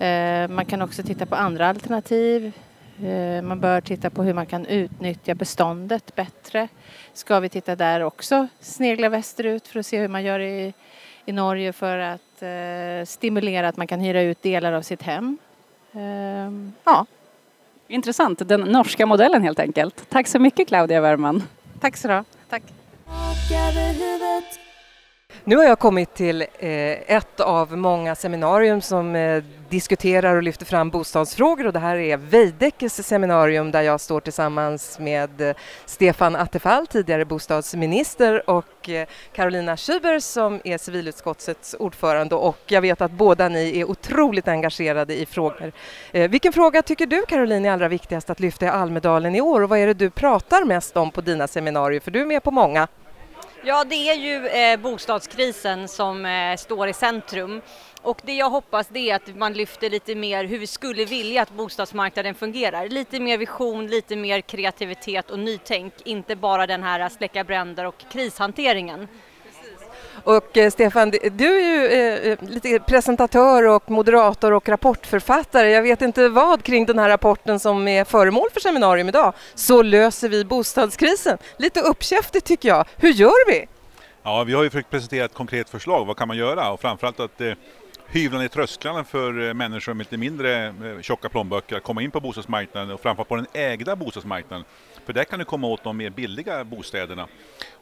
Eh, 0.00 0.48
man 0.48 0.64
kan 0.64 0.82
också 0.82 1.02
titta 1.02 1.26
på 1.26 1.34
andra 1.34 1.68
alternativ. 1.68 2.52
Eh, 3.04 3.42
man 3.42 3.60
bör 3.60 3.80
titta 3.80 4.10
på 4.10 4.22
hur 4.22 4.34
man 4.34 4.46
kan 4.46 4.66
utnyttja 4.66 5.34
beståndet 5.34 6.14
bättre. 6.14 6.68
Ska 7.12 7.40
vi 7.40 7.48
titta 7.48 7.76
där 7.76 8.00
också, 8.00 8.48
snegla 8.60 9.08
västerut 9.08 9.68
för 9.68 9.80
att 9.80 9.86
se 9.86 9.98
hur 9.98 10.08
man 10.08 10.24
gör 10.24 10.40
i, 10.40 10.74
i 11.24 11.32
Norge 11.32 11.72
för 11.72 11.98
att 11.98 12.42
stimulera 13.08 13.68
att 13.68 13.76
man 13.76 13.86
kan 13.86 14.00
hyra 14.00 14.22
ut 14.22 14.42
delar 14.42 14.72
av 14.72 14.82
sitt 14.82 15.02
hem. 15.02 15.38
Ja, 16.84 17.06
Intressant, 17.88 18.48
den 18.48 18.60
norska 18.60 19.06
modellen 19.06 19.42
helt 19.42 19.60
enkelt. 19.60 20.10
Tack 20.10 20.26
så 20.26 20.38
mycket 20.38 20.68
Claudia 20.68 21.00
Wärman. 21.00 21.42
Tack 21.80 21.96
så 21.96 22.08
du 22.08 22.24
Tack. 22.48 22.62
Nu 25.48 25.56
har 25.56 25.64
jag 25.64 25.78
kommit 25.78 26.14
till 26.14 26.42
eh, 26.42 27.16
ett 27.16 27.40
av 27.40 27.76
många 27.76 28.14
seminarium 28.14 28.80
som 28.80 29.16
eh, 29.16 29.42
diskuterar 29.68 30.36
och 30.36 30.42
lyfter 30.42 30.66
fram 30.66 30.90
bostadsfrågor 30.90 31.66
och 31.66 31.72
det 31.72 31.78
här 31.78 31.96
är 31.96 32.16
Veidekkes 32.16 33.06
seminarium 33.06 33.70
där 33.70 33.82
jag 33.82 34.00
står 34.00 34.20
tillsammans 34.20 34.98
med 34.98 35.40
eh, 35.40 35.56
Stefan 35.86 36.36
Attefall, 36.36 36.86
tidigare 36.86 37.24
bostadsminister 37.24 38.50
och 38.50 38.90
Carolina 39.32 39.76
Schüber 39.76 40.20
som 40.20 40.60
är 40.64 40.78
civilutskottets 40.78 41.76
ordförande 41.78 42.34
och 42.34 42.58
jag 42.66 42.80
vet 42.80 43.00
att 43.00 43.12
båda 43.12 43.48
ni 43.48 43.80
är 43.80 43.90
otroligt 43.90 44.48
engagerade 44.48 45.20
i 45.20 45.26
frågor. 45.26 45.72
Vilken 46.12 46.52
fråga 46.52 46.82
tycker 46.82 47.06
du 47.06 47.22
Caroline 47.28 47.64
är 47.64 47.72
allra 47.72 47.88
viktigast 47.88 48.30
att 48.30 48.40
lyfta 48.40 48.66
i 48.66 48.68
Almedalen 48.68 49.34
i 49.34 49.40
år 49.40 49.60
och 49.60 49.68
vad 49.68 49.78
är 49.78 49.86
det 49.86 49.94
du 49.94 50.10
pratar 50.10 50.64
mest 50.64 50.96
om 50.96 51.10
på 51.10 51.20
dina 51.20 51.48
seminarier 51.48 52.00
för 52.00 52.10
du 52.10 52.20
är 52.20 52.26
med 52.26 52.42
på 52.42 52.50
många? 52.50 52.88
Ja, 53.64 53.84
det 53.84 54.08
är 54.08 54.14
ju 54.14 54.46
eh, 54.46 54.80
bostadskrisen 54.80 55.88
som 55.88 56.26
eh, 56.26 56.56
står 56.56 56.88
i 56.88 56.92
centrum. 56.92 57.62
Och 58.02 58.20
det 58.24 58.34
jag 58.34 58.50
hoppas 58.50 58.88
det 58.88 59.10
är 59.10 59.16
att 59.16 59.36
man 59.36 59.52
lyfter 59.52 59.90
lite 59.90 60.14
mer 60.14 60.44
hur 60.44 60.58
vi 60.58 60.66
skulle 60.66 61.04
vilja 61.04 61.42
att 61.42 61.50
bostadsmarknaden 61.50 62.34
fungerar. 62.34 62.88
Lite 62.88 63.20
mer 63.20 63.38
vision, 63.38 63.86
lite 63.86 64.16
mer 64.16 64.40
kreativitet 64.40 65.30
och 65.30 65.38
nytänk. 65.38 65.94
Inte 66.04 66.36
bara 66.36 66.66
den 66.66 66.82
här 66.82 67.08
släcka 67.08 67.44
bränder 67.44 67.84
och 67.84 68.04
krishanteringen. 68.10 69.08
Och 70.24 70.56
eh, 70.56 70.70
Stefan, 70.70 71.10
du 71.10 71.60
är 71.60 71.60
ju 71.60 71.86
eh, 71.86 72.32
eh, 72.32 72.38
lite 72.48 72.80
presentatör 72.80 73.68
och 73.68 73.90
moderator 73.90 74.52
och 74.52 74.68
rapportförfattare. 74.68 75.70
Jag 75.70 75.82
vet 75.82 76.02
inte 76.02 76.28
vad 76.28 76.62
kring 76.62 76.86
den 76.86 76.98
här 76.98 77.08
rapporten 77.08 77.60
som 77.60 77.88
är 77.88 78.04
föremål 78.04 78.48
för 78.52 78.60
seminarium 78.60 79.08
idag. 79.08 79.32
Så 79.54 79.82
löser 79.82 80.28
vi 80.28 80.44
bostadskrisen. 80.44 81.38
Lite 81.56 81.80
uppkäftigt 81.80 82.46
tycker 82.46 82.68
jag. 82.68 82.84
Hur 82.96 83.10
gör 83.10 83.50
vi? 83.50 83.66
Ja, 84.22 84.44
vi 84.44 84.52
har 84.52 84.62
ju 84.62 84.70
försökt 84.70 84.90
presentera 84.90 85.24
ett 85.24 85.34
konkret 85.34 85.70
förslag. 85.70 86.04
Vad 86.04 86.16
kan 86.16 86.28
man 86.28 86.36
göra? 86.36 86.70
Och 86.70 86.80
framförallt 86.80 87.20
att 87.20 87.40
eh, 87.40 87.52
hyvla 88.06 88.38
ner 88.38 88.48
trösklarna 88.48 89.04
för 89.04 89.48
eh, 89.48 89.54
människor 89.54 89.94
med 89.94 90.06
lite 90.06 90.16
mindre 90.16 90.66
eh, 90.66 91.00
tjocka 91.02 91.28
plånböcker 91.28 91.76
att 91.76 91.82
komma 91.82 92.02
in 92.02 92.10
på 92.10 92.20
bostadsmarknaden 92.20 92.90
och 92.90 93.00
framförallt 93.00 93.28
på 93.28 93.36
den 93.36 93.46
ägda 93.52 93.96
bostadsmarknaden. 93.96 94.64
För 95.08 95.12
där 95.12 95.24
kan 95.24 95.38
du 95.38 95.44
komma 95.44 95.66
åt 95.66 95.84
de 95.84 95.96
mer 95.96 96.10
billiga 96.10 96.64
bostäderna. 96.64 97.28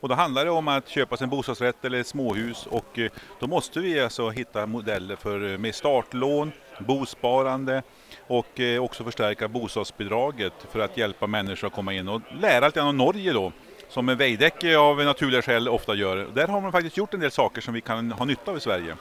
Och 0.01 0.09
då 0.09 0.15
handlar 0.15 0.45
det 0.45 0.51
om 0.51 0.69
att 0.69 0.89
köpa 0.89 1.17
sig 1.17 1.25
en 1.25 1.31
bostadsrätt 1.31 1.85
eller 1.85 2.01
ett 2.01 2.07
småhus 2.07 2.67
och 2.67 2.99
eh, 2.99 3.11
då 3.41 3.47
måste 3.47 3.81
vi 3.81 4.01
alltså 4.01 4.31
hitta 4.31 4.67
modeller 4.67 5.17
för 5.17 5.53
eh, 5.53 5.59
med 5.59 5.75
startlån, 5.75 6.53
bosparande 6.79 7.83
och 8.27 8.61
eh, 8.61 8.83
också 8.83 9.05
förstärka 9.05 9.49
bostadsbidraget 9.49 10.53
för 10.71 10.81
att 10.81 10.97
hjälpa 10.97 11.27
människor 11.27 11.67
att 11.67 11.75
komma 11.75 11.93
in 11.93 12.09
och 12.09 12.23
lära 12.41 12.67
lite 12.67 12.81
om 12.81 12.97
Norge 12.97 13.33
då 13.33 13.53
som 13.89 14.07
Veidekke 14.07 14.79
av 14.79 14.97
naturliga 14.97 15.43
skäl 15.43 15.69
ofta 15.69 15.95
gör. 15.95 16.29
Där 16.35 16.49
har 16.49 16.61
man 16.61 16.73
faktiskt 16.73 16.97
gjort 16.97 17.15
en 17.15 17.21
del 17.21 17.31
saker 17.31 17.61
som 17.61 17.75
vi 17.75 17.81
kan 17.81 18.13
ha 18.13 18.25
nytta 18.25 18.51
av 18.51 18.57
i 18.57 18.61
Sverige. 18.61 18.97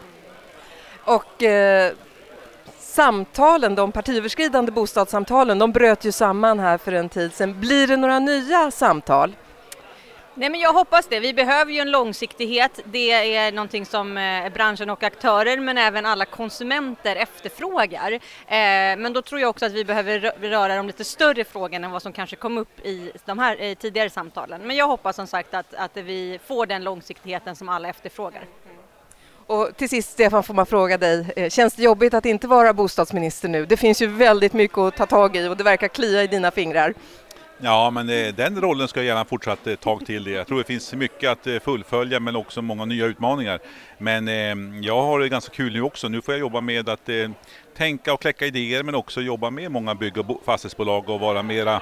Och 1.04 1.44
eh, 1.44 1.94
samtalen, 2.96 3.76
de 3.76 3.92
partiöverskridande 3.92 4.72
bostadssamtalen, 4.72 5.60
de 5.60 5.72
bröt 5.72 6.06
ju 6.06 6.12
samman 6.12 6.60
här 6.60 6.78
för 6.78 6.92
en 6.92 7.10
tid 7.10 7.34
sedan. 7.34 7.60
Blir 7.60 7.88
det 7.88 7.98
några 7.98 8.20
nya 8.20 8.72
samtal? 8.72 9.36
Nej 10.34 10.50
men 10.50 10.60
jag 10.60 10.74
hoppas 10.74 11.08
det. 11.08 11.20
Vi 11.20 11.34
behöver 11.34 11.72
ju 11.72 11.80
en 11.80 11.92
långsiktighet. 11.92 12.80
Det 12.86 13.36
är 13.36 13.52
någonting 13.52 13.86
som 13.86 14.18
eh, 14.18 14.54
branschen 14.54 14.90
och 14.90 15.04
aktörer 15.04 15.60
men 15.60 15.78
även 15.78 16.06
alla 16.06 16.26
konsumenter 16.26 17.16
efterfrågar. 17.16 18.12
Eh, 18.12 18.20
men 18.98 19.14
då 19.14 19.22
tror 19.22 19.42
jag 19.42 19.50
också 19.50 19.66
att 19.66 19.72
vi 19.72 19.86
behöver 19.86 20.20
röra 20.50 20.76
de 20.76 20.88
lite 20.88 21.04
större 21.04 21.44
frågorna 21.44 21.86
än 21.86 21.92
vad 21.92 22.02
som 22.02 22.14
kanske 22.14 22.36
kom 22.36 22.58
upp 22.58 22.80
i 22.86 23.12
de 23.26 23.40
här 23.40 23.62
eh, 23.62 23.76
tidigare 23.76 24.10
samtalen. 24.10 24.62
Men 24.62 24.76
jag 24.76 24.88
hoppas 24.88 25.16
som 25.16 25.28
sagt 25.28 25.54
att, 25.54 25.74
att 25.74 25.98
vi 25.98 26.40
får 26.46 26.66
den 26.66 26.84
långsiktigheten 26.84 27.56
som 27.56 27.70
alla 27.70 27.90
efterfrågar. 27.90 28.44
Och 29.48 29.78
till 29.78 29.90
sist 29.90 30.12
Stefan 30.12 30.44
får 30.44 30.54
man 30.54 30.66
fråga 30.66 30.98
dig, 30.98 31.50
känns 31.52 31.74
det 31.74 31.84
jobbigt 31.84 32.14
att 32.14 32.26
inte 32.26 32.48
vara 32.48 32.74
bostadsminister 32.74 33.50
nu? 33.50 33.66
Det 33.66 33.78
finns 33.78 34.02
ju 34.02 34.08
väldigt 34.08 34.54
mycket 34.54 34.78
att 34.78 34.98
ta 34.98 35.06
tag 35.06 35.36
i 35.36 35.48
och 35.48 35.58
det 35.58 35.64
verkar 35.64 35.88
klia 35.88 36.24
i 36.24 36.28
dina 36.28 36.52
fingrar. 36.52 36.94
Ja, 37.58 37.90
men 37.90 38.08
den 38.36 38.62
rollen 38.62 38.88
ska 38.88 39.00
jag 39.00 39.08
gärna 39.08 39.26
fortsatt 39.26 39.68
ett 39.68 39.80
tag 39.80 40.06
till. 40.06 40.28
Jag 40.28 40.48
tror 40.48 40.58
det 40.58 40.64
finns 40.64 40.94
mycket 40.94 41.30
att 41.30 41.64
fullfölja 41.64 42.20
men 42.20 42.36
också 42.36 42.62
många 42.62 42.86
nya 42.86 43.06
utmaningar. 43.06 43.60
Men 43.98 44.28
eh, 44.28 44.84
jag 44.86 45.02
har 45.02 45.20
det 45.20 45.30
ganska 45.30 45.56
kul 45.56 45.74
nu 45.74 45.82
också. 45.82 46.08
Nu 46.08 46.22
får 46.22 46.34
jag 46.34 46.40
jobba 46.40 46.62
med 46.62 46.90
att 46.90 47.10
eh, 47.10 47.30
tänka 47.78 48.14
och 48.14 48.22
kläcka 48.22 48.46
idéer 48.46 48.84
men 48.84 48.96
också 48.96 49.22
jobba 49.22 49.50
med 49.50 49.72
många 49.72 49.96
bygg 49.96 50.18
och 50.18 50.42
fastighetsbolag 50.46 51.10
och 51.10 51.20
vara 51.20 51.44
mera 51.44 51.82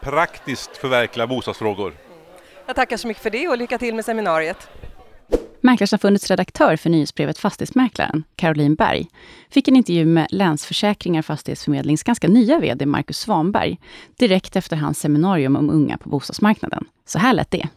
praktiskt 0.00 0.76
förverkliga 0.76 1.26
bostadsfrågor. 1.26 1.92
Jag 2.66 2.76
tackar 2.76 2.96
så 2.96 3.08
mycket 3.08 3.22
för 3.22 3.30
det 3.30 3.48
och 3.48 3.58
lycka 3.58 3.78
till 3.78 3.94
med 3.94 4.04
seminariet. 4.04 4.68
Mäklarsamfundets 5.64 6.30
redaktör 6.30 6.76
för 6.76 6.90
nyhetsbrevet 6.90 7.38
Fastighetsmäklaren, 7.38 8.24
Caroline 8.36 8.74
Berg, 8.74 9.06
fick 9.50 9.68
en 9.68 9.76
intervju 9.76 10.04
med 10.04 10.26
Länsförsäkringar 10.30 11.22
Fastighetsförmedlings 11.22 12.02
ganska 12.02 12.28
nya 12.28 12.58
VD 12.58 12.86
Marcus 12.86 13.18
Svanberg, 13.18 13.78
direkt 14.16 14.56
efter 14.56 14.76
hans 14.76 14.98
seminarium 14.98 15.56
om 15.56 15.70
unga 15.70 15.98
på 15.98 16.08
bostadsmarknaden. 16.08 16.84
Så 17.06 17.18
här 17.18 17.32
lät 17.32 17.50
det. 17.50 17.68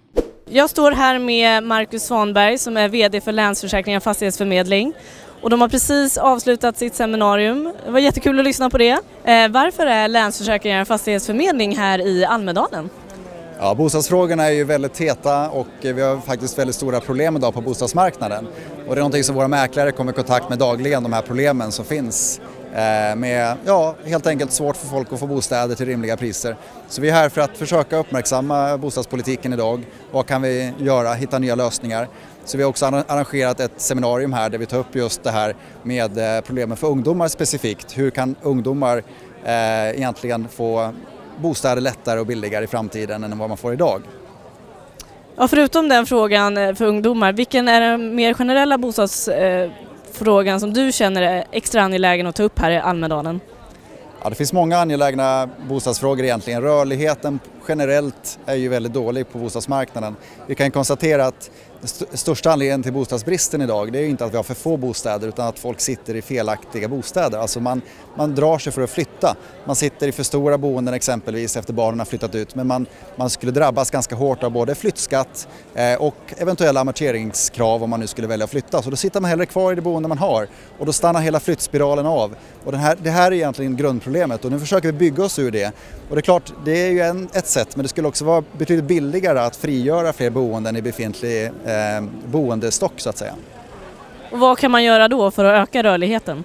Jag 0.50 0.70
står 0.70 0.92
här 0.92 1.20
med 1.20 1.64
Marcus 1.64 2.04
Svanberg 2.04 2.58
som 2.58 2.78
är 2.78 2.90
VD 2.90 3.22
för 3.22 3.32
Länsförsäkringar 3.32 4.00
Fastighetsförmedling. 4.00 4.94
Och 5.42 5.50
de 5.50 5.62
har 5.62 5.70
precis 5.70 6.18
avslutat 6.18 6.78
sitt 6.78 6.96
seminarium. 6.96 7.74
Det 7.86 7.92
var 7.92 8.00
jättekul 8.00 8.40
att 8.40 8.46
lyssna 8.46 8.70
på 8.70 8.78
det. 8.78 9.00
Eh, 9.24 9.50
varför 9.50 9.86
är 9.86 10.08
Länsförsäkringar 10.08 10.86
Fastighetsförmedling 10.86 11.78
här 11.78 12.08
i 12.08 12.26
Almedalen? 12.26 12.90
Ja, 13.60 13.76
bostadsfrågorna 13.76 14.46
är 14.46 14.52
ju 14.52 14.64
väldigt 14.64 14.98
heta 14.98 15.50
och 15.50 15.68
vi 15.82 16.02
har 16.02 16.18
faktiskt 16.18 16.58
väldigt 16.58 16.76
stora 16.76 17.00
problem 17.00 17.36
idag 17.36 17.54
på 17.54 17.62
bostadsmarknaden. 17.62 18.48
Och 18.88 18.96
det 18.96 19.00
är 19.00 19.04
någonting 19.04 19.24
som 19.24 19.36
våra 19.36 19.48
mäklare 19.48 19.92
kommer 19.92 20.12
i 20.12 20.16
kontakt 20.16 20.50
med 20.50 20.60
dagligen, 20.60 21.04
de 21.04 21.14
här 21.14 21.22
problemen 21.22 21.72
som 21.72 21.86
finns 21.86 22.42
eh, 22.74 23.16
med, 23.16 23.58
ja, 23.66 23.96
helt 24.06 24.28
enkelt 24.28 24.52
svårt 24.52 24.78
för 24.78 24.88
folk 24.88 25.14
att 25.14 25.20
få 25.20 25.28
bostäder 25.28 25.76
till 25.76 25.86
rimliga 25.86 26.18
priser. 26.18 26.56
Så 26.88 27.02
vi 27.02 27.10
är 27.10 27.14
här 27.14 27.30
för 27.30 27.42
att 27.42 27.58
försöka 27.58 27.98
uppmärksamma 27.98 28.78
bostadspolitiken 28.78 29.54
idag. 29.54 29.86
Vad 30.12 30.26
kan 30.26 30.42
vi 30.42 30.74
göra? 30.80 31.14
Hitta 31.14 31.40
nya 31.40 31.56
lösningar. 31.56 32.08
Så 32.46 32.58
vi 32.58 32.64
har 32.64 32.70
också 32.70 32.86
arrangerat 32.86 33.60
ett 33.60 33.72
seminarium 33.78 34.34
här 34.34 34.50
där 34.50 34.58
vi 34.58 34.66
tar 34.66 34.78
upp 34.78 34.96
just 34.96 35.24
det 35.24 35.32
här 35.32 35.56
med 35.84 36.38
eh, 36.38 36.42
problemen 36.42 36.78
för 36.78 36.88
ungdomar 36.88 37.28
specifikt. 37.28 37.98
Hur 37.98 38.10
kan 38.10 38.36
ungdomar 38.42 39.04
eh, 39.46 39.90
egentligen 39.90 40.48
få 40.48 40.94
bostäder 41.42 41.82
lättare 41.82 42.20
och 42.20 42.26
billigare 42.26 42.64
i 42.64 42.68
framtiden 42.68 43.24
än 43.24 43.38
vad 43.38 43.50
man 43.50 43.58
får 43.58 43.74
idag. 43.74 44.02
Ja, 45.36 45.48
förutom 45.48 45.90
den 45.90 46.06
frågan 46.06 46.58
eh, 46.58 46.74
för 46.74 46.86
ungdomar, 46.86 47.34
vilken 47.34 47.68
är 47.68 47.82
den 47.82 48.16
mer 48.16 48.34
generella 48.34 48.78
bostadsfrågan 48.78 50.56
eh, 50.56 50.60
som 50.60 50.74
du 50.74 50.92
känner 50.92 51.22
är 51.22 51.46
extra 51.52 51.82
angelägen 51.82 52.28
att 52.28 52.36
ta 52.36 52.44
upp 52.44 52.60
här 52.60 52.72
i 52.72 52.78
Almedalen? 52.78 53.40
Ja, 54.24 54.30
det 54.30 54.36
finns 54.36 54.54
många 54.54 54.78
angelägna 54.78 55.50
bostadsfrågor 55.70 56.26
egentligen. 56.26 56.62
Rörligheten 56.62 57.40
generellt 57.68 58.40
är 58.46 58.56
ju 58.56 58.70
väldigt 58.70 58.94
dålig 58.94 59.30
på 59.30 59.38
bostadsmarknaden. 59.38 60.16
Vi 60.48 60.56
kan 60.56 60.72
konstatera 60.72 61.26
att 61.26 61.52
största 62.14 62.52
anledningen 62.52 62.84
till 62.84 62.94
bostadsbristen 62.94 63.62
idag 63.62 63.92
det 63.92 64.00
är 64.00 64.06
inte 64.06 64.26
att 64.26 64.32
vi 64.32 64.36
har 64.36 64.44
för 64.44 64.54
få 64.54 64.78
bostäder 64.78 65.28
utan 65.28 65.48
att 65.48 65.60
folk 65.60 65.80
sitter 65.80 66.16
i 66.16 66.22
felaktiga 66.22 66.88
bostäder. 66.88 67.38
Alltså 67.38 67.60
man, 67.60 67.82
man 68.16 68.36
drar 68.36 68.58
sig 68.58 68.74
för 68.74 68.82
att 68.82 68.90
flytta. 68.90 69.36
Man 69.66 69.76
sitter 69.76 70.08
i 70.08 70.12
för 70.12 70.24
stora 70.24 70.58
boenden 70.58 70.94
exempelvis 70.94 71.58
efter 71.58 71.74
barnen 71.74 72.00
har 72.00 72.06
flyttat 72.06 72.36
ut 72.36 72.56
men 72.56 72.68
man, 72.68 72.86
man 73.16 73.30
skulle 73.30 73.52
drabbas 73.52 73.92
ganska 73.92 74.16
hårt 74.16 74.44
av 74.44 74.52
både 74.52 74.76
flyttskatt 74.76 75.48
eh, 75.76 75.96
och 76.02 76.16
eventuella 76.38 76.80
amorteringskrav 76.80 77.84
om 77.84 77.90
man 77.90 78.00
nu 78.00 78.08
skulle 78.08 78.28
välja 78.28 78.44
att 78.44 78.50
flytta. 78.52 78.82
Så 78.82 78.90
då 78.90 78.96
sitter 78.96 79.22
man 79.22 79.30
hellre 79.30 79.46
kvar 79.46 79.72
i 79.72 79.76
det 79.76 79.82
boende 79.82 80.10
man 80.10 80.18
har 80.18 80.48
och 80.80 80.86
då 80.86 80.94
stannar 80.94 81.22
hela 81.22 81.40
flyttspiralen 81.40 82.06
av. 82.06 82.36
Och 82.64 82.72
den 82.72 82.82
här, 82.82 82.98
det 83.04 83.10
här 83.10 83.32
är 83.32 83.36
egentligen 83.36 83.76
grundproblemet 83.76 84.46
och 84.46 84.52
nu 84.52 84.60
försöker 84.60 84.92
vi 84.92 84.98
bygga 84.98 85.24
oss 85.24 85.40
ur 85.40 85.52
det. 85.52 85.74
Och 86.10 86.16
det 86.16 86.20
är 86.20 86.22
klart, 86.22 86.54
det 86.66 86.72
är 86.72 86.92
ju 86.92 87.00
en, 87.00 87.30
ett 87.34 87.48
sätt 87.48 87.76
men 87.76 87.84
det 87.84 87.90
skulle 87.90 88.08
också 88.08 88.26
vara 88.26 88.44
betydligt 88.58 88.86
billigare 88.86 89.40
att 89.40 89.56
frigöra 89.56 90.14
fler 90.14 90.30
boenden 90.30 90.76
i 90.76 90.82
befintlig 90.82 91.46
eh, 91.46 92.04
boendestock 92.26 92.94
så 92.98 93.10
att 93.10 93.18
säga. 93.18 93.34
Och 94.32 94.40
vad 94.40 94.58
kan 94.58 94.72
man 94.72 94.84
göra 94.84 95.08
då 95.08 95.32
för 95.32 95.46
att 95.46 95.64
öka 95.70 95.84
rörligheten? 95.84 96.44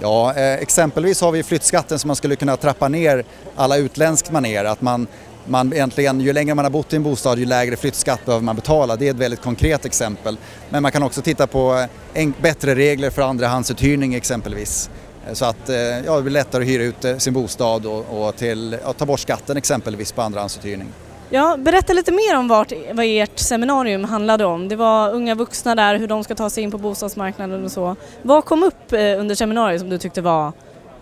Ja, 0.00 0.34
eh, 0.34 0.54
exempelvis 0.54 1.20
har 1.20 1.32
vi 1.32 1.42
flyttskatten 1.42 1.98
som 1.98 2.08
man 2.08 2.16
skulle 2.16 2.36
kunna 2.36 2.56
trappa 2.56 2.88
ner 2.88 3.24
alla 3.56 3.76
utländskt 3.76 4.32
maner. 4.32 4.64
Att 4.64 4.80
man, 4.80 5.06
man 5.46 5.72
egentligen, 5.72 6.20
ju 6.20 6.32
längre 6.32 6.54
man 6.54 6.64
har 6.64 6.70
bott 6.70 6.92
i 6.92 6.96
en 6.96 7.02
bostad 7.02 7.38
ju 7.38 7.44
lägre 7.44 7.76
flyttskatt 7.76 8.24
behöver 8.26 8.44
man 8.44 8.56
betala. 8.56 8.96
Det 8.96 9.06
är 9.06 9.10
ett 9.10 9.16
väldigt 9.16 9.42
konkret 9.42 9.84
exempel. 9.84 10.36
Men 10.68 10.82
man 10.82 10.92
kan 10.92 11.02
också 11.02 11.22
titta 11.22 11.46
på 11.46 11.74
eh, 12.14 12.22
en, 12.22 12.34
bättre 12.42 12.74
regler 12.74 13.10
för 13.10 13.22
andrahandsuthyrning 13.22 14.14
exempelvis. 14.14 14.90
Eh, 15.26 15.32
så 15.32 15.44
att 15.44 15.68
eh, 15.68 15.76
ja, 15.76 16.16
det 16.16 16.22
blir 16.22 16.32
lättare 16.32 16.62
att 16.62 16.68
hyra 16.68 16.82
ut 16.82 17.04
eh, 17.04 17.16
sin 17.16 17.32
bostad 17.32 17.86
och, 17.86 18.26
och 18.26 18.36
till, 18.36 18.76
ja, 18.84 18.92
ta 18.92 19.06
bort 19.06 19.20
skatten 19.20 19.56
exempelvis 19.56 20.12
på 20.12 20.22
andrahandsuthyrning. 20.22 20.88
Ja, 21.32 21.56
berätta 21.58 21.92
lite 21.92 22.12
mer 22.12 22.38
om 22.38 22.48
vart, 22.48 22.72
vad 22.92 23.06
ert 23.06 23.38
seminarium 23.38 24.04
handlade 24.04 24.44
om. 24.44 24.68
Det 24.68 24.76
var 24.76 25.10
unga 25.10 25.34
vuxna 25.34 25.74
där, 25.74 25.98
hur 25.98 26.06
de 26.06 26.24
ska 26.24 26.34
ta 26.34 26.50
sig 26.50 26.64
in 26.64 26.70
på 26.70 26.78
bostadsmarknaden 26.78 27.64
och 27.64 27.72
så. 27.72 27.96
Vad 28.22 28.44
kom 28.44 28.62
upp 28.62 28.92
under 28.92 29.34
seminariet 29.34 29.80
som 29.80 29.90
du 29.90 29.98
tyckte 29.98 30.20
var 30.20 30.52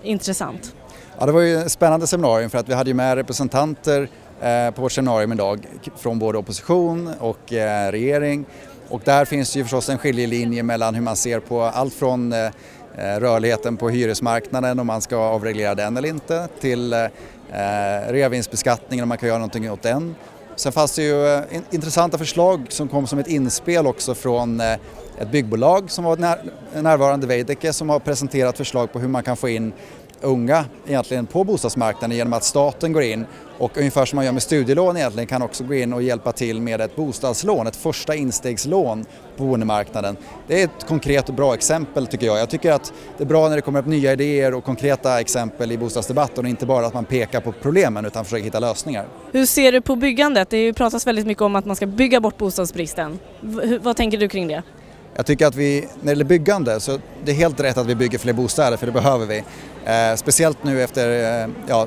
intressant? 0.02 0.74
Ja, 1.18 1.26
det 1.26 1.32
var 1.32 1.40
ju 1.40 1.58
ett 1.58 1.72
spännande 1.72 2.06
seminarium 2.06 2.50
för 2.50 2.58
att 2.58 2.68
vi 2.68 2.74
hade 2.74 2.90
ju 2.90 2.94
med 2.94 3.14
representanter 3.14 4.08
eh, 4.40 4.70
på 4.70 4.82
vårt 4.82 4.92
seminarium 4.92 5.32
idag 5.32 5.66
från 5.96 6.18
både 6.18 6.38
opposition 6.38 7.14
och 7.20 7.52
eh, 7.52 7.90
regering. 7.90 8.44
Och 8.88 9.00
där 9.04 9.24
finns 9.24 9.56
ju 9.56 9.62
förstås 9.62 9.88
en 9.88 9.98
skiljelinje 9.98 10.62
mellan 10.62 10.94
hur 10.94 11.02
man 11.02 11.16
ser 11.16 11.40
på 11.40 11.62
allt 11.62 11.94
från 11.94 12.32
eh, 12.32 12.50
Eh, 12.98 13.20
rörligheten 13.20 13.76
på 13.76 13.90
hyresmarknaden 13.90 14.78
om 14.78 14.86
man 14.86 15.00
ska 15.00 15.16
avreglera 15.16 15.74
den 15.74 15.96
eller 15.96 16.08
inte 16.08 16.48
till 16.60 16.92
eh, 16.92 17.00
eh, 17.00 18.12
reavinstbeskattningen 18.12 19.02
om 19.02 19.08
man 19.08 19.18
kan 19.18 19.28
göra 19.28 19.38
någonting 19.38 19.70
åt 19.70 19.82
den. 19.82 20.14
Sen 20.56 20.72
fanns 20.72 20.96
det 20.96 21.02
ju 21.02 21.42
intressanta 21.70 22.18
förslag 22.18 22.66
som 22.68 22.88
kom 22.88 23.06
som 23.06 23.18
ett 23.18 23.28
inspel 23.28 23.86
också 23.86 24.14
från 24.14 24.60
ett 24.60 25.30
byggbolag 25.30 25.90
som 25.90 26.04
var 26.04 26.16
närvarande, 26.82 27.26
Veidekke, 27.26 27.72
som 27.72 27.88
har 27.88 27.98
presenterat 27.98 28.56
förslag 28.56 28.92
på 28.92 28.98
hur 28.98 29.08
man 29.08 29.22
kan 29.22 29.36
få 29.36 29.48
in 29.48 29.72
unga 30.20 30.64
egentligen 30.86 31.26
på 31.26 31.44
bostadsmarknaden 31.44 32.16
genom 32.16 32.32
att 32.32 32.44
staten 32.44 32.92
går 32.92 33.02
in 33.02 33.26
och 33.58 33.78
ungefär 33.78 34.04
som 34.04 34.16
man 34.16 34.24
gör 34.24 34.32
med 34.32 34.42
studielån 34.42 34.96
egentligen 34.96 35.26
kan 35.26 35.42
också 35.42 35.64
gå 35.64 35.74
in 35.74 35.92
och 35.92 36.02
hjälpa 36.02 36.32
till 36.32 36.60
med 36.60 36.80
ett 36.80 36.96
bostadslån, 36.96 37.66
ett 37.66 37.76
första 37.76 38.14
instegslån 38.14 39.04
på 39.36 39.44
boendemarknaden. 39.44 40.16
Det 40.46 40.60
är 40.60 40.64
ett 40.64 40.86
konkret 40.88 41.28
och 41.28 41.34
bra 41.34 41.54
exempel 41.54 42.06
tycker 42.06 42.26
jag. 42.26 42.38
Jag 42.38 42.50
tycker 42.50 42.72
att 42.72 42.92
det 43.16 43.24
är 43.24 43.28
bra 43.28 43.48
när 43.48 43.56
det 43.56 43.62
kommer 43.62 43.80
upp 43.80 43.86
nya 43.86 44.12
idéer 44.12 44.54
och 44.54 44.64
konkreta 44.64 45.20
exempel 45.20 45.72
i 45.72 45.78
bostadsdebatten 45.78 46.44
och 46.44 46.50
inte 46.50 46.66
bara 46.66 46.86
att 46.86 46.94
man 46.94 47.04
pekar 47.04 47.40
på 47.40 47.52
problemen 47.52 48.04
utan 48.04 48.24
försöker 48.24 48.44
hitta 48.44 48.60
lösningar. 48.60 49.06
Hur 49.32 49.46
ser 49.46 49.72
du 49.72 49.80
på 49.80 49.96
byggandet? 49.96 50.50
Det 50.50 50.72
pratas 50.72 51.06
väldigt 51.06 51.26
mycket 51.26 51.42
om 51.42 51.56
att 51.56 51.64
man 51.64 51.76
ska 51.76 51.86
bygga 51.86 52.20
bort 52.20 52.36
bostadsbristen. 52.36 53.18
V 53.40 53.78
vad 53.82 53.96
tänker 53.96 54.18
du 54.18 54.28
kring 54.28 54.48
det? 54.48 54.62
Jag 55.18 55.26
tycker 55.26 55.46
att 55.46 55.54
vi, 55.54 55.80
när 55.80 56.04
det 56.04 56.10
gäller 56.10 56.24
byggande, 56.24 56.80
så 56.80 56.98
det 57.24 57.32
är 57.32 57.36
helt 57.36 57.60
rätt 57.60 57.78
att 57.78 57.86
vi 57.86 57.94
bygger 57.94 58.18
fler 58.18 58.32
bostäder 58.32 58.76
för 58.76 58.86
det 58.86 58.92
behöver 58.92 59.26
vi. 59.26 59.38
Eh, 59.84 60.16
speciellt 60.16 60.64
nu 60.64 60.82
efter 60.82 61.42
eh, 61.42 61.48
ja, 61.66 61.86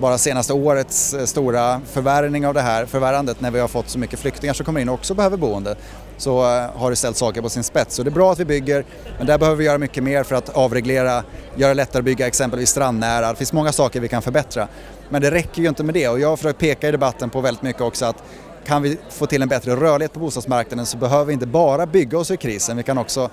bara 0.00 0.18
senaste 0.18 0.52
årets 0.52 1.14
eh, 1.14 1.24
stora 1.24 1.80
förvärvning 1.86 2.46
av 2.46 2.54
det 2.54 2.60
här 2.60 2.86
förvärrandet 2.86 3.40
när 3.40 3.50
vi 3.50 3.60
har 3.60 3.68
fått 3.68 3.88
så 3.88 3.98
mycket 3.98 4.18
flyktingar 4.18 4.54
som 4.54 4.66
kommer 4.66 4.80
in 4.80 4.88
och 4.88 4.94
också 4.94 5.14
behöver 5.14 5.36
boende 5.36 5.76
så 6.16 6.40
eh, 6.40 6.70
har 6.74 6.90
det 6.90 6.96
ställt 6.96 7.16
saker 7.16 7.42
på 7.42 7.48
sin 7.48 7.64
spets. 7.64 7.94
Så 7.94 8.02
det 8.02 8.08
är 8.08 8.12
bra 8.12 8.32
att 8.32 8.38
vi 8.38 8.44
bygger 8.44 8.84
men 9.18 9.26
där 9.26 9.38
behöver 9.38 9.56
vi 9.56 9.64
göra 9.64 9.78
mycket 9.78 10.04
mer 10.04 10.22
för 10.22 10.36
att 10.36 10.48
avreglera, 10.48 11.24
göra 11.56 11.68
det 11.68 11.74
lättare 11.74 12.00
att 12.00 12.04
bygga 12.04 12.26
exempelvis 12.26 12.70
strandnära. 12.70 13.30
Det 13.30 13.36
finns 13.36 13.52
många 13.52 13.72
saker 13.72 14.00
vi 14.00 14.08
kan 14.08 14.22
förbättra. 14.22 14.68
Men 15.08 15.22
det 15.22 15.30
räcker 15.30 15.62
ju 15.62 15.68
inte 15.68 15.84
med 15.84 15.94
det 15.94 16.08
och 16.08 16.20
jag 16.20 16.28
har 16.28 16.36
försökt 16.36 16.58
peka 16.58 16.88
i 16.88 16.90
debatten 16.90 17.30
på 17.30 17.40
väldigt 17.40 17.62
mycket 17.62 17.82
också 17.82 18.04
att 18.04 18.22
kan 18.66 18.82
vi 18.82 18.98
få 19.10 19.26
till 19.26 19.42
en 19.42 19.48
bättre 19.48 19.76
rörlighet 19.76 20.12
på 20.12 20.20
bostadsmarknaden 20.20 20.86
så 20.86 20.96
behöver 20.96 21.24
vi 21.24 21.32
inte 21.32 21.46
bara 21.46 21.86
bygga 21.86 22.18
oss 22.18 22.30
ur 22.30 22.36
krisen, 22.36 22.76
vi 22.76 22.82
kan 22.82 22.98
också 22.98 23.30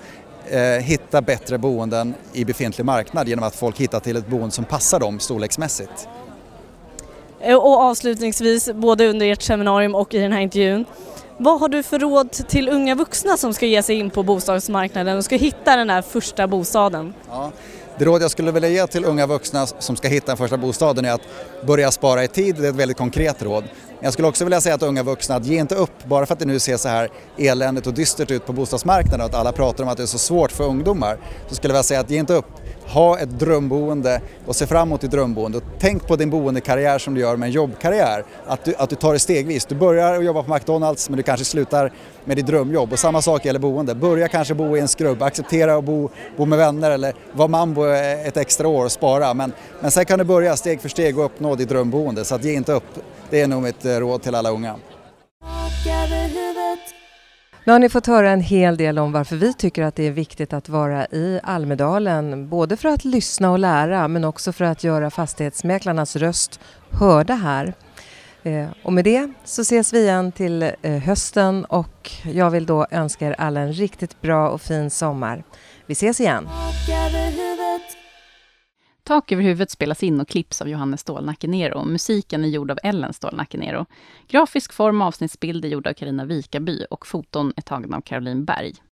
eh, 0.50 0.60
hitta 0.60 1.22
bättre 1.22 1.58
boenden 1.58 2.14
i 2.32 2.44
befintlig 2.44 2.84
marknad 2.84 3.28
genom 3.28 3.44
att 3.44 3.56
folk 3.56 3.80
hittar 3.80 4.00
till 4.00 4.16
ett 4.16 4.26
boende 4.26 4.50
som 4.50 4.64
passar 4.64 5.00
dem 5.00 5.20
storleksmässigt. 5.20 6.08
Eh, 7.40 7.56
och 7.56 7.80
avslutningsvis, 7.80 8.72
både 8.72 9.08
under 9.08 9.26
ert 9.26 9.42
seminarium 9.42 9.94
och 9.94 10.14
i 10.14 10.18
den 10.18 10.32
här 10.32 10.40
intervjun, 10.40 10.84
vad 11.36 11.60
har 11.60 11.68
du 11.68 11.82
för 11.82 11.98
råd 11.98 12.32
till 12.32 12.68
unga 12.68 12.94
vuxna 12.94 13.36
som 13.36 13.54
ska 13.54 13.66
ge 13.66 13.82
sig 13.82 13.98
in 13.98 14.10
på 14.10 14.22
bostadsmarknaden 14.22 15.16
och 15.16 15.24
ska 15.24 15.36
hitta 15.36 15.76
den 15.76 15.90
här 15.90 16.02
första 16.02 16.46
bostaden? 16.46 17.14
Ja, 17.28 17.52
det 18.00 18.06
råd 18.06 18.22
jag 18.22 18.30
skulle 18.30 18.52
vilja 18.52 18.68
ge 18.68 18.86
till 18.86 19.04
unga 19.04 19.26
vuxna 19.26 19.66
som 19.66 19.96
ska 19.96 20.08
hitta 20.08 20.26
den 20.26 20.36
första 20.36 20.56
bostaden 20.56 21.04
är 21.04 21.12
att 21.12 21.20
börja 21.66 21.90
spara 21.90 22.24
i 22.24 22.28
tid, 22.28 22.56
det 22.56 22.66
är 22.66 22.70
ett 22.70 22.76
väldigt 22.76 22.96
konkret 22.96 23.42
råd. 23.42 23.64
Jag 24.00 24.12
skulle 24.12 24.28
också 24.28 24.44
vilja 24.44 24.60
säga 24.60 24.78
till 24.78 24.88
unga 24.88 25.02
vuxna 25.02 25.36
att 25.36 25.46
ge 25.46 25.60
inte 25.60 25.74
upp 25.74 26.04
bara 26.04 26.26
för 26.26 26.32
att 26.32 26.38
det 26.38 26.46
nu 26.46 26.58
ser 26.58 26.76
så 26.76 26.88
här 26.88 27.10
eländigt 27.38 27.86
och 27.86 27.94
dystert 27.94 28.30
ut 28.30 28.46
på 28.46 28.52
bostadsmarknaden 28.52 29.20
och 29.20 29.26
att 29.26 29.34
alla 29.34 29.52
pratar 29.52 29.84
om 29.84 29.90
att 29.90 29.96
det 29.96 30.02
är 30.02 30.06
så 30.06 30.18
svårt 30.18 30.52
för 30.52 30.64
ungdomar. 30.64 31.18
Så 31.48 31.54
skulle 31.54 31.70
jag 31.70 31.74
vilja 31.74 31.82
säga 31.82 32.00
att 32.00 32.10
ge 32.10 32.18
inte 32.18 32.34
upp. 32.34 32.46
Ha 32.92 33.18
ett 33.18 33.38
drömboende 33.38 34.20
och 34.46 34.56
se 34.56 34.66
fram 34.66 34.88
emot 34.88 35.00
ditt 35.00 35.10
drömboende. 35.10 35.58
Och 35.58 35.64
tänk 35.78 36.06
på 36.06 36.16
din 36.16 36.30
boendekarriär 36.30 36.98
som 36.98 37.14
du 37.14 37.20
gör 37.20 37.36
med 37.36 37.46
en 37.46 37.52
jobbkarriär. 37.52 38.24
Att 38.46 38.64
du, 38.64 38.74
att 38.74 38.90
du 38.90 38.96
tar 38.96 39.12
det 39.12 39.18
stegvis. 39.18 39.66
Du 39.66 39.74
börjar 39.74 40.18
att 40.18 40.24
jobba 40.24 40.42
på 40.42 40.54
McDonalds 40.54 41.10
men 41.10 41.16
du 41.16 41.22
kanske 41.22 41.44
slutar 41.44 41.92
med 42.24 42.36
ditt 42.36 42.46
drömjobb. 42.46 42.92
Och 42.92 42.98
samma 42.98 43.22
sak 43.22 43.44
gäller 43.44 43.60
boende. 43.60 43.94
Börja 43.94 44.28
kanske 44.28 44.54
bo 44.54 44.76
i 44.76 44.80
en 44.80 44.88
skrubb, 44.88 45.22
acceptera 45.22 45.76
att 45.76 45.84
bo, 45.84 46.10
bo 46.36 46.44
med 46.46 46.58
vänner 46.58 46.90
eller 46.90 47.14
vara 47.32 47.48
mambo 47.48 47.86
ett 47.86 48.36
extra 48.36 48.68
år 48.68 48.84
och 48.84 48.92
spara. 48.92 49.34
Men, 49.34 49.52
men 49.80 49.90
sen 49.90 50.04
kan 50.04 50.18
du 50.18 50.24
börja 50.24 50.56
steg 50.56 50.80
för 50.80 50.88
steg 50.88 51.18
och 51.18 51.24
uppnå 51.24 51.54
ditt 51.54 51.68
drömboende. 51.68 52.24
Så 52.24 52.34
att 52.34 52.44
ge 52.44 52.52
inte 52.52 52.72
upp. 52.72 52.98
Det 53.30 53.40
är 53.40 53.46
nog 53.46 53.62
mitt 53.62 53.84
eh, 53.84 53.96
råd 53.96 54.22
till 54.22 54.34
alla 54.34 54.50
unga. 54.50 54.76
Nu 57.64 57.72
har 57.72 57.78
ni 57.78 57.88
fått 57.88 58.06
höra 58.06 58.30
en 58.30 58.40
hel 58.40 58.76
del 58.76 58.98
om 58.98 59.12
varför 59.12 59.36
vi 59.36 59.54
tycker 59.54 59.82
att 59.82 59.96
det 59.96 60.06
är 60.06 60.10
viktigt 60.10 60.52
att 60.52 60.68
vara 60.68 61.06
i 61.06 61.40
Almedalen. 61.42 62.48
Både 62.48 62.76
för 62.76 62.88
att 62.88 63.04
lyssna 63.04 63.50
och 63.50 63.58
lära 63.58 64.08
men 64.08 64.24
också 64.24 64.52
för 64.52 64.64
att 64.64 64.84
göra 64.84 65.10
fastighetsmäklarnas 65.10 66.16
röst 66.16 66.60
hörda 66.90 67.34
här. 67.34 67.74
Eh, 68.42 68.66
och 68.82 68.92
med 68.92 69.04
det 69.04 69.32
så 69.44 69.62
ses 69.62 69.92
vi 69.92 70.00
igen 70.00 70.32
till 70.32 70.62
eh, 70.62 70.92
hösten 70.92 71.64
och 71.64 72.10
jag 72.22 72.50
vill 72.50 72.66
då 72.66 72.86
önska 72.90 73.26
er 73.26 73.34
alla 73.38 73.60
en 73.60 73.72
riktigt 73.72 74.20
bra 74.20 74.48
och 74.48 74.60
fin 74.60 74.90
sommar. 74.90 75.44
Vi 75.86 75.92
ses 75.92 76.20
igen! 76.20 76.48
Tak 79.04 79.32
över 79.32 79.42
huvudet 79.42 79.70
spelas 79.70 80.02
in 80.02 80.20
och 80.20 80.28
klipps 80.28 80.62
av 80.62 80.68
Johannes 80.68 81.00
Stålnacke 81.00 81.48
Nero. 81.48 81.84
Musiken 81.84 82.44
är 82.44 82.48
gjord 82.48 82.70
av 82.70 82.78
Ellen 82.82 83.12
Stålnacke 83.12 83.58
Nero. 83.58 83.86
Grafisk 84.28 84.72
form 84.72 85.00
och 85.00 85.06
avsnittsbild 85.06 85.64
är 85.64 85.68
gjord 85.68 85.86
av 85.86 85.92
Karina 85.92 86.24
Vikaby 86.24 86.84
och 86.90 87.06
foton 87.06 87.52
är 87.56 87.62
tagna 87.62 87.96
av 87.96 88.00
Caroline 88.00 88.44
Berg. 88.44 88.74